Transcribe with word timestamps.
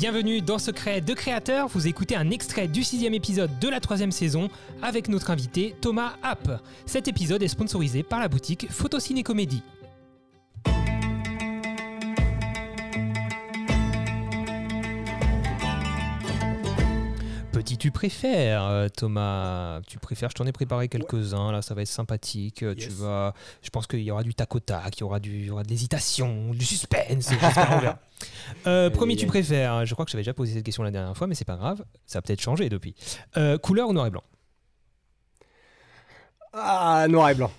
Bienvenue 0.00 0.40
dans 0.40 0.60
Secret 0.60 1.00
de 1.00 1.12
Créateur, 1.12 1.66
vous 1.66 1.88
écoutez 1.88 2.14
un 2.14 2.30
extrait 2.30 2.68
du 2.68 2.84
sixième 2.84 3.14
épisode 3.14 3.50
de 3.58 3.68
la 3.68 3.80
troisième 3.80 4.12
saison 4.12 4.48
avec 4.80 5.08
notre 5.08 5.32
invité 5.32 5.74
Thomas 5.80 6.12
App. 6.22 6.62
Cet 6.86 7.08
épisode 7.08 7.42
est 7.42 7.48
sponsorisé 7.48 8.04
par 8.04 8.20
la 8.20 8.28
boutique 8.28 8.68
Photociné 8.70 9.24
Comédie. 9.24 9.64
Tu 17.78 17.90
préfères, 17.90 18.64
euh, 18.64 18.88
Thomas? 18.88 19.80
Tu 19.86 19.98
préfères 19.98 20.30
Je 20.30 20.34
t'en 20.34 20.46
ai 20.46 20.52
préparé 20.52 20.88
quelques-uns. 20.88 21.52
Là, 21.52 21.62
ça 21.62 21.74
va 21.74 21.82
être 21.82 21.88
sympathique. 21.88 22.62
Euh, 22.62 22.74
Tu 22.74 22.88
vas. 22.90 23.34
Je 23.62 23.70
pense 23.70 23.86
qu'il 23.86 24.02
y 24.02 24.10
aura 24.10 24.22
du 24.22 24.34
tac 24.34 24.54
au 24.54 24.60
tac, 24.60 24.96
il 24.96 25.00
y 25.00 25.04
aura 25.04 25.20
du, 25.20 25.30
il 25.30 25.44
y 25.46 25.50
aura 25.50 25.62
de 25.62 25.68
l'hésitation, 25.68 26.50
du 26.52 26.64
suspense. 26.64 27.30
Euh, 28.66 28.90
premier, 28.90 29.14
tu 29.14 29.26
préfères 29.26 29.86
Je 29.86 29.94
crois 29.94 30.04
que 30.04 30.10
j'avais 30.10 30.22
déjà 30.24 30.34
posé 30.34 30.54
cette 30.54 30.64
question 30.64 30.82
la 30.82 30.90
dernière 30.90 31.16
fois, 31.16 31.28
mais 31.28 31.36
c'est 31.36 31.44
pas 31.44 31.54
grave. 31.56 31.84
Ça 32.04 32.18
a 32.18 32.22
peut-être 32.22 32.40
changé 32.40 32.68
depuis. 32.68 32.96
Euh, 33.36 33.58
couleur 33.58 33.88
ou 33.88 33.92
noir 33.92 34.06
et 34.08 34.10
blanc? 34.10 34.24
Ah, 36.52 37.06
noir 37.08 37.30
et 37.30 37.34
blanc. 37.36 37.52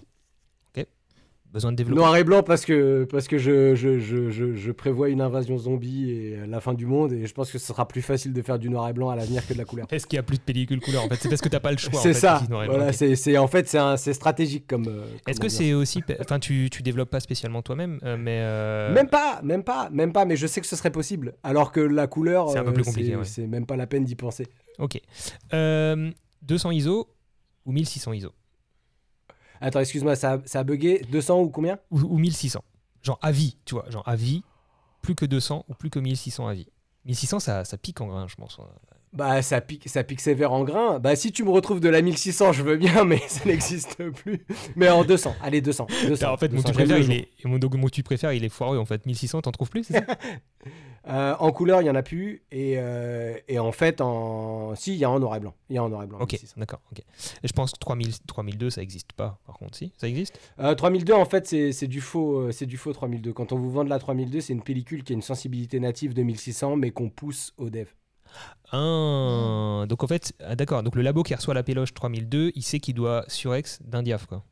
Besoin 1.52 1.72
de 1.72 1.78
développer. 1.78 2.00
Noir 2.00 2.16
et 2.16 2.24
blanc 2.24 2.44
parce 2.44 2.64
que, 2.64 3.06
parce 3.12 3.28
que 3.28 3.40
je, 3.40 3.74
je, 3.74 3.98
je, 3.98 4.30
je, 4.30 4.54
je 4.54 4.72
prévois 4.72 5.10
une 5.10 5.20
invasion 5.20 5.58
zombie 5.58 6.12
et 6.12 6.38
la 6.48 6.60
fin 6.62 6.76
du 6.76 6.86
monde 6.86 7.12
et 7.12 7.26
je 7.26 7.34
pense 7.34 7.52
que 7.52 7.58
ce 7.58 7.66
sera 7.66 7.88
plus 7.88 8.04
facile 8.04 8.34
de 8.34 8.42
faire 8.44 8.60
du 8.60 8.70
noir 8.70 8.88
et 8.88 8.94
blanc 8.94 9.10
à 9.10 9.16
l'avenir 9.16 9.46
que 9.48 9.54
de 9.54 9.58
la 9.58 9.66
couleur. 9.66 9.88
Est-ce 9.90 10.06
qu'il 10.06 10.18
y 10.18 10.20
a 10.20 10.24
plus 10.24 10.38
de 10.38 10.44
pellicule 10.44 10.80
couleur 10.80 11.04
En 11.04 11.10
fait, 11.10 11.16
c'est 11.16 11.28
parce 11.28 11.42
que 11.42 11.50
t'as 11.50 11.60
pas 11.60 11.72
le 11.72 11.78
choix. 11.78 12.00
C'est 12.00 12.14
ça. 12.14 12.44
Voilà, 12.50 12.94
c'est, 12.94 13.16
c'est- 13.16 13.36
en 13.40 13.48
fait, 13.48 13.68
c'est, 13.68 13.80
un- 13.80 13.98
c'est 13.98 14.14
stratégique 14.14 14.68
comme. 14.68 14.88
euh, 14.88 15.06
Est-ce 15.28 15.40
que 15.40 15.50
c'est 15.50 15.74
aussi. 15.74 16.04
Enfin, 16.22 16.38
tu, 16.38 16.70
tu 16.72 16.84
développes 16.84 17.10
pas 17.10 17.20
spécialement 17.20 17.64
toi-même, 17.64 18.00
euh, 18.04 18.16
mais. 18.16 18.40
euh, 18.44 18.94
Même 18.94 19.10
pas, 19.10 19.40
même 19.44 19.64
pas, 19.64 19.90
même 19.92 20.14
pas, 20.14 20.26
mais 20.26 20.36
je 20.36 20.46
sais 20.46 20.62
que 20.62 20.68
ce 20.68 20.76
serait 20.76 20.92
possible. 20.92 21.34
Alors 21.42 21.72
que 21.72 21.80
la 21.80 22.06
couleur, 22.06 22.50
C'est 22.50 22.60
un 22.60 22.64
peu 22.64 22.74
plus 22.74 22.84
compliqué, 22.84 23.16
ouais. 23.16 23.24
c'est 23.26 23.48
même 23.48 23.66
pas 23.66 23.76
la 23.76 23.88
peine 23.88 24.04
d'y 24.04 24.14
penser. 24.16 24.46
Ok. 24.78 25.02
Euh, 25.56 26.12
200 26.44 26.70
ISO 26.72 27.08
ou 27.66 27.72
1600 27.72 28.14
ISO? 28.14 28.30
Attends, 29.62 29.80
excuse-moi, 29.80 30.16
ça, 30.16 30.42
ça 30.46 30.60
a 30.60 30.64
bugué. 30.64 31.06
200 31.12 31.40
ou 31.40 31.50
combien? 31.50 31.80
Ou, 31.92 32.00
ou 32.02 32.18
1600. 32.18 32.64
Genre 33.02 33.20
à 33.22 33.32
vie, 33.32 33.58
tu 33.66 33.76
vois. 33.76 33.90
Genre 33.90 34.08
à 34.08 34.16
vie, 34.16 34.44
plus 35.02 35.16
que 35.16 35.26
200 35.26 35.66
ou 35.68 35.74
plus 35.74 35.90
que 35.90 36.00
1600 36.00 36.48
à 36.48 36.54
vie. 36.54 36.68
1600, 37.06 37.40
ça, 37.40 37.66
ça 37.66 37.78
pique 37.78 38.02
en 38.02 38.08
grain, 38.08 38.28
je 38.28 38.36
pense. 38.36 38.60
Bah, 39.12 39.42
ça 39.42 39.60
pique, 39.60 39.90
ça 39.90 40.04
pique 40.04 40.22
sévère 40.22 40.52
en 40.54 40.64
grain. 40.64 41.00
Bah, 41.00 41.16
si 41.16 41.32
tu 41.32 41.44
me 41.44 41.50
retrouves 41.50 41.80
de 41.80 41.90
la 41.90 42.02
1600, 42.02 42.54
je 42.54 42.62
veux 42.64 42.78
bien, 42.78 43.04
mais 43.06 43.22
ça 43.28 43.46
n'existe 43.46 44.04
plus. 44.12 44.46
Mais 44.76 44.90
en 44.90 45.04
200, 45.04 45.36
allez, 45.42 45.62
200. 45.62 45.88
200 46.08 46.32
en 46.32 46.38
fait, 46.38 46.50
mon 46.50 46.58
200, 46.62 46.70
tu 46.70 46.78
j'aime 46.78 46.88
préfère, 46.88 46.98
le 46.98 47.02
il 47.02 47.06
jour. 47.06 47.16
est, 47.16 47.30
et 47.44 47.48
mon, 47.48 47.58
donc, 47.58 47.76
mon 47.76 47.90
tu 47.90 48.04
préfère, 48.04 48.34
il 48.34 48.44
est 48.44 48.50
foireux 48.50 48.78
en 48.78 48.86
fait. 48.86 49.06
1600, 49.06 49.42
t'en 49.42 49.52
trouves 49.52 49.70
plus, 49.70 49.84
c'est 49.86 49.94
ça 49.94 50.06
Euh, 51.08 51.34
en 51.40 51.52
couleur, 51.54 51.82
il 51.82 51.86
y 51.86 51.90
en 51.90 51.96
a 51.96 52.04
plus. 52.04 52.44
Et, 52.52 52.74
euh, 52.78 53.36
et 53.48 53.58
en 53.58 53.72
fait, 53.72 54.02
en... 54.02 54.76
si, 54.76 54.94
il 54.94 54.98
y 54.98 55.06
a 55.06 55.10
en 55.10 55.20
noir 55.20 55.36
et 55.38 55.40
blanc. 55.40 55.56
Il 55.70 55.76
y 55.76 55.80
a 55.80 55.84
en 55.84 55.90
noir 55.90 56.04
et 56.04 56.08
blanc. 56.08 56.20
Ok, 56.20 56.34
1600. 56.34 56.56
d'accord. 56.58 56.82
ok. 56.92 57.00
Et 57.00 57.48
je 57.48 57.54
pense 57.54 57.72
que 57.72 57.80
3000, 57.80 58.20
3002, 58.28 58.70
ça 58.70 58.82
existe 58.82 59.14
pas, 59.14 59.40
par 59.48 59.58
contre, 59.58 59.76
si 59.78 59.92
Ça 59.98 60.08
existe? 60.08 60.38
Euh, 60.60 60.76
3002, 60.76 61.14
en 61.14 61.26
fait, 61.26 61.48
c'est 61.48 61.88
du 61.88 62.02
faux, 62.02 62.40
euh, 62.42 62.52
c'est 62.52 62.66
du 62.66 62.78
faux 62.78 62.94
3002. 62.94 63.34
Quand 63.34 63.54
on 63.54 63.58
vous 63.58 63.72
vend 63.72 63.86
de 63.86 63.90
la 63.90 63.98
3002, 63.98 64.42
c'est 64.42 64.54
une 64.54 64.62
pellicule 64.62 65.04
qui 65.04 65.14
a 65.14 65.16
une 65.16 65.22
sensibilité 65.22 65.80
native 65.80 66.14
de 66.14 66.22
1600, 66.22 66.76
mais 66.76 66.92
qu'on 66.92 67.10
pousse 67.10 67.54
au 67.58 67.70
dev. 67.70 67.88
Ah, 68.72 69.86
donc 69.88 70.04
en 70.04 70.08
fait, 70.08 70.34
ah, 70.44 70.56
d'accord. 70.56 70.84
Donc 70.84 70.96
le 70.96 71.02
labo 71.02 71.24
qui 71.24 71.34
reçoit 71.34 71.54
la 71.54 71.64
péloche 71.64 71.94
3002, 71.94 72.52
il 72.56 72.62
sait 72.64 72.80
qu'il 72.80 72.94
doit 72.96 73.26
surex 73.28 73.82
d'un 73.84 74.04
diaph, 74.04 74.26
quoi. 74.28 74.44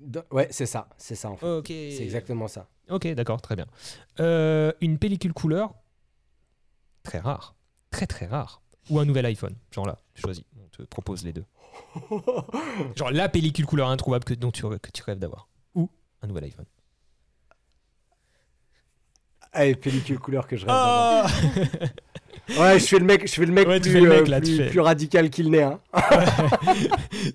De- 0.00 0.24
Ouais, 0.30 0.48
c'est 0.50 0.66
ça, 0.66 0.88
c'est 0.98 1.14
ça 1.14 1.30
en 1.30 1.36
fait. 1.36 1.62
C'est 1.66 2.02
exactement 2.04 2.48
ça. 2.48 2.68
Ok, 2.90 3.06
d'accord, 3.14 3.40
très 3.40 3.56
bien. 3.56 3.66
Euh, 4.20 4.72
une 4.80 4.98
pellicule 4.98 5.32
couleur, 5.32 5.74
très 7.02 7.18
rare. 7.18 7.54
Très 7.90 8.06
très 8.06 8.26
rare. 8.26 8.62
Ou 8.90 9.00
un 9.00 9.04
nouvel 9.04 9.26
iPhone. 9.26 9.54
Genre 9.72 9.86
là, 9.86 9.98
choisis. 10.14 10.44
On 10.62 10.68
te 10.68 10.82
propose 10.82 11.24
les 11.24 11.32
deux. 11.32 11.44
Genre 12.96 13.10
la 13.10 13.28
pellicule 13.28 13.66
couleur 13.66 13.88
introuvable 13.88 14.24
que, 14.24 14.34
dont 14.34 14.50
tu, 14.50 14.62
que 14.62 14.90
tu 14.92 15.02
rêves 15.02 15.18
d'avoir. 15.18 15.48
Ou 15.74 15.90
un 16.22 16.26
nouvel 16.28 16.44
iPhone. 16.44 16.66
Allez, 19.52 19.74
pellicule 19.74 20.18
couleur 20.18 20.46
que 20.46 20.56
je 20.56 20.66
rêve 20.66 20.74
d'avoir. 20.74 21.30
Ouais, 22.58 22.78
je 22.78 22.86
fais 22.86 22.98
le 22.98 23.04
mec, 23.04 23.26
je 23.26 23.32
fais 23.34 23.44
le 23.44 23.52
mec, 23.52 23.66
Ouais, 23.66 23.80
plus, 23.80 23.92
le 23.92 24.08
mec, 24.08 24.22
euh, 24.22 24.26
là, 24.30 24.40
tu 24.40 24.56
plus, 24.66 24.80
radical 24.80 25.30
qu'il 25.30 25.50
n'est. 25.50 25.62
Hein. 25.64 25.80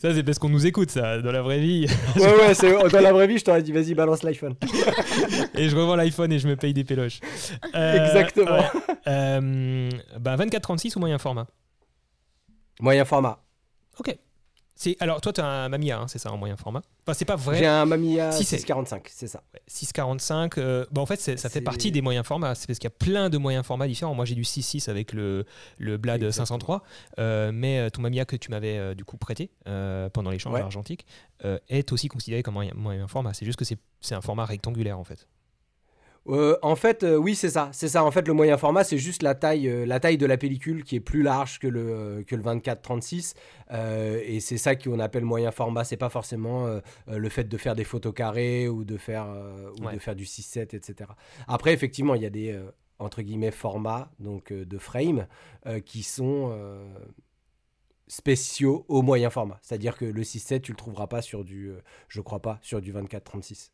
ça, 0.02 0.14
c'est 0.14 0.24
parce 0.24 0.40
qu'on 0.40 0.48
nous 0.50 0.66
écoute, 0.66 0.90
ça, 0.90 1.22
dans 1.22 1.32
la 1.34 1.42
vraie 1.42 1.60
vie. 1.60 1.86
Ouais, 2.16 2.24
ouais, 2.36 2.54
c'est- 2.54 2.72
dans 2.90 3.02
la 3.02 3.12
vraie 3.12 3.28
vie, 3.28 3.38
je 3.38 3.44
t'aurais 3.44 3.62
dit, 3.62 3.72
vas-y, 3.74 3.94
balance 3.94 4.24
l'iPhone. 4.24 4.56
et 5.56 5.68
je 5.68 5.76
revends 5.76 5.96
l'iPhone 5.96 6.32
et 6.32 6.40
je 6.40 6.48
me 6.48 6.56
paye 6.56 6.74
des 6.74 6.84
péloches. 6.86 7.20
Euh, 7.76 8.06
Exactement. 8.06 8.52
ouais. 8.52 8.96
Euh, 9.08 9.90
bah, 10.20 10.38
24-36 10.38 10.96
ou 10.96 11.00
moyen 11.00 11.18
format? 11.18 11.48
Moyen 12.80 13.04
format. 13.06 13.44
Ok. 14.00 14.16
C'est, 14.84 14.98
alors, 15.00 15.22
toi, 15.22 15.32
tu 15.32 15.40
as 15.42 15.46
un 15.46 15.70
Mamiya, 15.70 16.00
hein, 16.00 16.08
c'est 16.08 16.18
ça, 16.18 16.32
en 16.32 16.38
moyen 16.38 16.58
format 16.58 16.82
Enfin, 17.06 17.14
c'est 17.14 17.24
pas 17.26 17.36
vrai. 17.36 17.60
J'ai 17.60 17.68
un 17.68 17.86
Mamiya 17.86 18.32
Si, 18.32 18.44
c'est- 18.44 18.56
645, 18.58 19.10
c'est 19.12 19.28
ça. 19.28 19.44
Ouais, 19.54 19.62
645. 19.68 20.58
euh, 20.58 20.88
bah, 20.92 21.02
en 21.02 21.06
fait, 21.06 21.20
ça 21.20 21.50
fait 21.50 21.62
partie 21.62 21.92
des 21.92 22.02
moyens 22.02 22.26
formats. 22.26 22.56
C'est 22.56 22.66
parce 22.66 22.80
qu'il 22.80 22.88
y 22.88 22.94
a 22.94 22.96
plein 22.98 23.30
de 23.30 23.38
moyens 23.38 23.64
formats 23.64 23.88
différents. 23.88 24.16
Moi, 24.16 24.26
j'ai 24.26 24.34
du 24.34 24.44
6.6 24.44 24.90
avec 24.90 25.14
le, 25.14 25.46
le 25.78 25.98
Blad 25.98 26.24
Exactement. 26.24 26.46
503. 26.48 26.84
euh, 27.20 27.52
mais 27.54 27.78
euh, 27.78 27.90
ton 27.92 28.02
Mamiya 28.02 28.26
que 28.26 28.36
tu 28.36 28.50
m'avais 28.50 28.78
euh, 28.80 28.96
du 28.96 29.06
coup 29.06 29.18
prêté 29.18 29.52
pendant 30.14 30.32
l'échange 30.32 30.54
Ouais. 30.56 30.62
argentique 30.62 31.06
est 31.70 31.92
aussi 31.92 32.08
considéré 32.08 32.42
comme 32.42 32.56
moyen, 32.56 32.72
moyen 32.76 33.08
format. 33.08 33.34
C'est 33.36 33.46
juste 33.46 33.60
que 33.60 33.66
c'est 33.66 34.16
un 34.16 34.22
format 34.22 34.46
rectangulaire 34.46 34.98
en 34.98 35.04
fait. 35.04 35.28
Euh, 36.28 36.56
en 36.62 36.76
fait, 36.76 37.04
euh, 37.04 37.16
oui, 37.16 37.34
c'est 37.34 37.50
ça. 37.50 37.70
C'est 37.74 37.88
ça. 37.88 38.04
En 38.04 38.12
fait, 38.12 38.28
le 38.28 38.34
moyen 38.34 38.56
format, 38.58 38.84
c'est 38.84 39.00
juste 39.00 39.24
la 39.24 39.34
taille, 39.34 39.68
euh, 39.68 39.86
la 39.88 40.00
taille 40.00 40.18
de 40.18 40.26
la 40.28 40.38
pellicule 40.38 40.84
qui 40.84 40.96
est 40.96 41.00
plus 41.00 41.24
large 41.24 41.58
que 41.58 41.68
le, 41.68 42.24
que 42.28 42.36
le 42.36 42.44
24-36. 42.44 43.34
Euh, 43.72 44.22
et 44.24 44.40
c'est 44.40 44.58
ça 44.58 44.76
qu'on 44.76 45.00
appelle 45.00 45.26
moyen 45.26 45.52
format. 45.52 45.84
C'est 45.84 45.98
pas 45.98 46.10
forcément 46.10 46.68
le 47.08 47.30
fait 47.30 47.46
de 47.46 47.58
faire 47.58 47.76
des 47.76 47.84
photos 47.84 48.14
carrées 48.14 48.68
ou 48.68 48.84
de 48.84 48.98
faire, 48.98 49.26
ou 49.80 49.86
Ouais. 49.86 49.94
de 49.94 50.00
faire 50.00 50.16
du 50.16 50.26
6-7, 50.26 50.76
etc. 50.76 51.10
Après, 51.48 51.74
effectivement, 51.74 52.14
il 52.16 52.22
y 52.22 52.26
a 52.26 52.30
des 52.30 52.60
entre 53.00 53.24
guillemets 53.24 53.50
formats 53.52 54.12
donc 54.20 54.54
de 54.54 54.78
frame 54.78 55.26
qui 55.86 56.04
sont 56.04 56.56
spéciaux 58.08 58.86
au 58.90 59.02
moyen 59.02 59.30
format. 59.30 59.58
C'est-à-dire 59.62 59.98
que 59.98 60.06
le 60.06 60.22
6-7, 60.24 60.62
tu 60.62 60.72
le 60.72 60.78
trouveras 60.78 61.08
pas 61.08 61.22
sur 61.22 61.44
du, 61.44 61.72
je 62.10 62.22
crois 62.22 62.42
pas, 62.42 62.60
sur 62.62 62.82
du 62.82 62.94
24-36. 62.94 63.72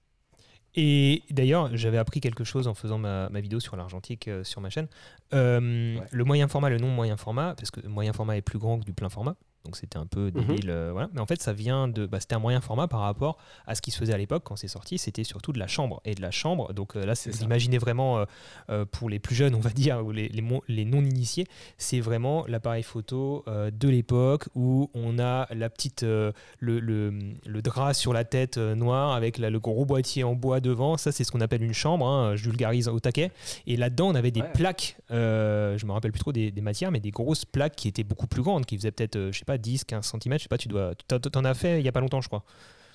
Et 0.79 1.23
d'ailleurs, 1.31 1.75
j'avais 1.75 1.97
appris 1.97 2.21
quelque 2.21 2.43
chose 2.43 2.67
en 2.67 2.75
faisant 2.75 2.99
ma, 2.99 3.29
ma 3.29 3.41
vidéo 3.41 3.59
sur 3.59 3.75
l'argentique 3.75 4.27
euh, 4.27 4.43
sur 4.43 4.61
ma 4.61 4.69
chaîne. 4.69 4.87
Euh, 5.33 5.97
Ouais. 5.97 6.03
Le 6.11 6.23
moyen 6.23 6.47
format, 6.47 6.69
le 6.69 6.77
non 6.77 6.89
moyen 6.89 7.17
format, 7.17 7.55
parce 7.55 7.71
que 7.71 7.81
le 7.81 7.89
moyen 7.89 8.13
format 8.13 8.37
est 8.37 8.41
plus 8.41 8.59
grand 8.59 8.79
que 8.79 8.85
du 8.85 8.93
plein 8.93 9.09
format. 9.09 9.35
Donc 9.67 9.75
c'était 9.75 9.97
un 9.97 10.05
peu 10.05 10.31
débile, 10.31 10.69
euh, 10.69 10.91
voilà. 10.93 11.09
Mais 11.13 11.19
en 11.19 11.25
fait, 11.25 11.41
ça 11.41 11.51
vient 11.51 11.89
de, 11.89 12.05
bah, 12.05 12.21
c'était 12.21 12.35
un 12.35 12.39
moyen 12.39 12.61
format 12.61 12.87
par 12.87 13.01
rapport 13.01 13.37
à 13.65 13.75
ce 13.75 13.81
qui 13.81 13.91
se 13.91 13.97
faisait 13.97 14.13
à 14.13 14.17
l'époque 14.17 14.43
quand 14.45 14.55
c'est 14.55 14.69
sorti. 14.69 14.97
C'était 14.97 15.25
surtout 15.25 15.51
de 15.51 15.59
la 15.59 15.67
chambre 15.67 16.01
et 16.05 16.15
de 16.15 16.21
la 16.21 16.31
chambre. 16.31 16.73
Donc 16.73 16.95
euh, 16.95 17.05
là, 17.05 17.15
C'est 17.15 17.31
vous 17.31 17.39
ça. 17.39 17.43
imaginez 17.43 17.77
vraiment 17.77 18.23
euh, 18.69 18.85
pour 18.85 19.09
les 19.09 19.19
plus 19.19 19.35
jeunes, 19.35 19.55
on 19.55 19.59
va 19.59 19.71
dire, 19.71 20.05
ou 20.05 20.11
les, 20.13 20.29
les, 20.29 20.41
mo- 20.41 20.63
les 20.69 20.85
non 20.85 21.01
initiés, 21.03 21.47
c'est 21.77 21.99
vraiment 21.99 22.45
l'appareil 22.47 22.81
photo 22.83 23.43
de 23.47 23.89
l'époque 23.89 24.47
où 24.55 24.89
on 24.93 25.19
a 25.19 25.53
la 25.53 25.69
petite, 25.69 26.03
le, 26.03 26.33
le, 26.61 27.13
le 27.45 27.61
drap 27.61 27.93
sur 27.93 28.13
la 28.13 28.23
tête 28.23 28.57
noire 28.57 29.11
avec 29.11 29.37
la- 29.37 29.49
le 29.49 29.59
gros 29.59 29.83
boîtier 29.85 30.23
en 30.23 30.33
bois 30.33 30.61
devant. 30.61 30.95
Ça, 30.95 31.11
c'est 31.11 31.25
ce 31.25 31.31
qu'on 31.31 31.41
appelle 31.41 31.61
une 31.63 31.73
chambre. 31.73 32.07
hein, 32.07 32.35
je 32.37 32.43
vulgarise 32.45 32.87
au 32.87 33.01
taquet. 33.01 33.31
Et 33.65 33.75
là-dedans, 33.75 34.07
on 34.07 34.15
avait 34.15 34.31
des 34.31 34.41
Ouais. 34.41 34.51
plaques. 34.53 34.95
euh, 35.11 35.77
je 35.77 35.85
me 35.85 35.91
rappelle 35.91 36.11
plus 36.13 36.19
trop 36.21 36.31
des, 36.31 36.51
des 36.51 36.61
matières, 36.61 36.91
mais 36.91 36.99
des 37.01 37.11
grosses 37.11 37.43
plaques 37.43 37.75
qui 37.75 37.87
étaient 37.89 38.03
beaucoup 38.03 38.27
plus 38.27 38.41
grandes, 38.43 38.65
qui 38.65 38.77
faisaient 38.77 38.91
peut-être, 38.91 39.29
je 39.31 39.37
sais 39.39 39.45
pas, 39.45 39.56
10, 39.57 39.83
15 39.85 40.05
cm. 40.05 40.33
Je 40.37 40.43
sais 40.43 40.47
pas, 40.49 40.57
tu 40.57 40.67
dois. 40.67 40.93
t'en- 41.07 41.43
as 41.45 41.53
fait 41.53 41.79
il 41.79 41.85
y 41.85 41.89
a 41.89 41.91
pas 41.91 41.99
longtemps, 42.01 42.21
je 42.21 42.27
crois. 42.27 42.43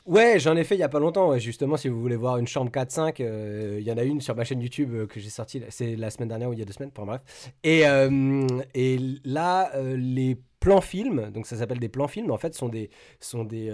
Ouais, 0.05 0.41
j'en 0.41 0.57
ai 0.57 0.65
fait 0.65 0.75
il 0.75 0.79
y 0.81 0.83
a 0.83 0.89
pas 0.89 0.99
longtemps. 0.99 1.29
ouais. 1.31 1.39
Justement, 1.39 1.77
si 1.77 1.89
vous 1.89 2.01
voulez 2.01 2.17
voir 2.17 2.39
une 2.39 2.47
chambre 2.49 2.71
4-5, 2.73 3.21
euh, 3.21 3.77
il 3.81 3.87
y 3.87 3.93
en 3.93 3.97
a 3.97 4.03
une 4.03 4.21
sur 4.21 4.35
ma 4.35 4.43
chaîne 4.45 4.61
YouTube 4.61 4.91
euh, 4.95 5.07
que 5.07 5.21
j'ai 5.21 5.31
sortie. 5.31 5.63
C'est 5.71 5.95
la 5.95 6.11
semaine 6.11 6.29
dernière 6.29 6.49
ou 6.49 6.53
il 6.55 6.59
y 6.59 6.63
a 6.63 6.65
deux 6.65 6.73
semaines, 6.73 6.91
enfin 6.97 7.07
bref. 7.07 7.23
Et, 7.63 7.87
euh, 7.87 8.47
et 8.75 8.99
là, 9.25 9.71
les 9.97 10.37
plans 10.59 10.81
films, 10.81 11.31
donc 11.31 11.47
ça 11.47 11.57
s'appelle 11.57 11.79
des 11.79 11.89
plans 11.89 12.09
films, 12.09 12.31
en 12.33 12.37
fait, 12.39 12.55
sont 12.55 12.69
des, 12.69 12.91
sont 13.21 13.45
des 13.45 13.73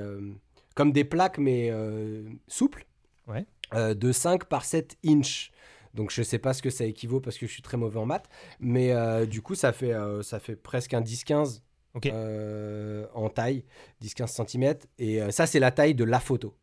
comme 0.74 0.92
des 0.92 1.04
plaques 1.04 1.38
mais 1.38 1.72
souples, 2.46 2.86
Ouais. 3.26 3.44
de 3.94 4.12
5 4.12 4.44
par 4.44 4.64
7 4.64 4.96
inches. 5.06 5.50
Donc 5.94 6.10
je 6.12 6.22
sais 6.22 6.38
pas 6.38 6.52
ce 6.52 6.62
que 6.62 6.70
ça 6.70 6.84
équivaut 6.84 7.20
parce 7.20 7.36
que 7.38 7.46
je 7.46 7.52
suis 7.52 7.62
très 7.62 7.76
mauvais 7.78 7.98
en 7.98 8.06
maths, 8.06 8.28
mais 8.60 8.92
du 9.26 9.40
coup 9.42 9.54
ça 9.54 9.72
fait, 9.72 9.92
ça 10.22 10.38
fait 10.38 10.56
presque 10.56 10.92
un 10.94 11.00
10-15 11.00 11.62
Ok. 11.98 12.06
euh, 12.12 13.06
en 13.14 13.28
taille, 13.28 13.64
10-15 14.02 14.46
cm. 14.48 14.74
Et 14.98 15.20
euh, 15.22 15.30
ça, 15.30 15.46
c'est 15.46 15.60
la 15.60 15.70
taille 15.70 15.94
de 15.94 16.04
la 16.04 16.18
photo. 16.20 16.54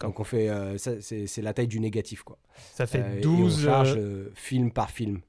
Donc 0.00 0.18
on 0.18 0.24
fait, 0.24 0.48
euh, 0.48 0.76
c'est 0.78 1.42
la 1.42 1.52
taille 1.52 1.68
du 1.68 1.78
négatif, 1.78 2.22
quoi. 2.22 2.38
Ça 2.72 2.86
fait 2.86 3.00
Euh, 3.02 3.18
et 3.18 3.20
12. 3.20 3.58
on 3.60 3.64
charge 3.68 3.94
euh, 3.96 3.98
euh, 4.00 4.32
film 4.34 4.72
par 4.72 4.90
film. 4.90 5.20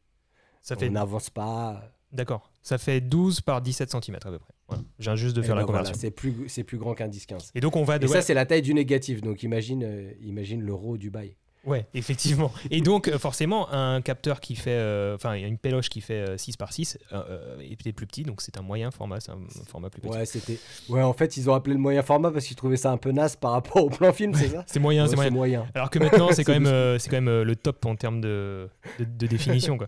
ça 0.62 0.76
fait. 0.76 0.88
On 0.90 0.94
n'avance 0.94 1.30
pas. 1.30 1.92
D'accord. 2.12 2.50
Ça 2.64 2.78
fait 2.78 3.02
12 3.02 3.42
par 3.42 3.62
17 3.62 3.92
cm 3.92 4.16
à 4.16 4.20
peu 4.32 4.40
près. 4.40 4.54
Voilà. 4.68 4.84
Viens 4.98 5.16
juste 5.16 5.36
de 5.36 5.42
Et 5.42 5.46
faire 5.46 5.56
la 5.56 5.62
ben 5.62 5.66
voilà, 5.68 5.80
conversion. 5.82 6.02
c'est 6.02 6.10
plus, 6.10 6.48
c'est 6.48 6.64
plus 6.64 6.78
grand 6.80 6.96
qu'un 6.96 7.10
10-15. 7.10 7.52
Et 7.54 7.60
donc 7.60 7.76
on 7.76 7.84
va 7.84 8.00
de. 8.00 8.06
Et 8.06 8.08
ça, 8.08 8.22
c'est 8.22 8.34
la 8.34 8.46
taille 8.48 8.62
du 8.64 8.74
négatif. 8.74 9.22
Donc 9.22 9.44
imagine, 9.44 10.14
imagine 10.22 10.62
le 10.62 10.74
RAW 10.74 10.98
du 10.98 11.12
bail. 11.12 11.36
Ouais, 11.66 11.86
effectivement. 11.94 12.52
Et 12.72 12.82
donc, 12.82 13.08
euh, 13.08 13.18
forcément, 13.18 13.72
un 13.74 14.02
capteur 14.02 14.40
qui 14.40 14.56
fait. 14.56 14.72
euh, 14.72 15.16
Enfin, 15.16 15.36
il 15.36 15.42
y 15.42 15.46
a 15.46 15.48
une 15.48 15.58
péloche 15.58 15.90
qui 15.90 16.02
fait 16.02 16.30
euh, 16.30 16.38
6 16.38 16.58
par 16.58 16.72
6 16.74 16.98
euh, 17.12 17.24
euh, 17.30 17.60
est 17.60 17.76
peut-être 17.82 17.96
plus 17.96 18.06
petit, 18.08 18.24
donc 18.24 18.42
c'est 18.42 18.58
un 18.58 18.62
moyen 18.62 18.92
format, 18.92 19.20
c'est 19.20 19.32
un 19.32 19.40
format 19.68 19.90
plus 19.90 20.02
petit. 20.02 20.12
Ouais, 20.16 20.26
c'était. 20.26 20.58
Ouais, 20.90 21.02
en 21.02 21.14
fait, 21.14 21.38
ils 21.38 21.50
ont 21.50 21.54
appelé 21.54 21.74
le 21.74 21.80
moyen 21.82 22.02
format 22.04 22.32
parce 22.32 22.46
qu'ils 22.46 22.56
trouvaient 22.56 22.78
ça 22.78 22.92
un 22.92 22.98
peu 22.98 23.12
naze 23.12 23.36
par 23.36 23.52
rapport 23.52 23.84
au 23.84 23.90
plan 23.90 24.14
film, 24.14 24.34
c'est 24.34 24.50
ça 24.50 24.64
C'est 24.68 24.80
moyen, 24.80 25.04
Ouais, 25.04 25.10
c'est 25.10 25.16
moyen. 25.16 25.32
moyen. 25.32 25.68
Alors 25.74 25.90
que 25.90 26.00
maintenant, 26.00 26.30
c'est 26.34 26.44
quand 26.44 26.54
même, 26.54 26.66
euh, 26.68 27.00
c'est 27.00 27.10
quand 27.10 27.18
même 27.18 27.28
euh, 27.28 27.44
le 27.44 27.56
top 27.56 27.86
en 27.86 27.96
termes 27.96 28.22
de, 28.22 28.70
de, 29.00 29.06
de 29.06 29.28
définition. 29.28 29.78
Quoi. 29.78 29.88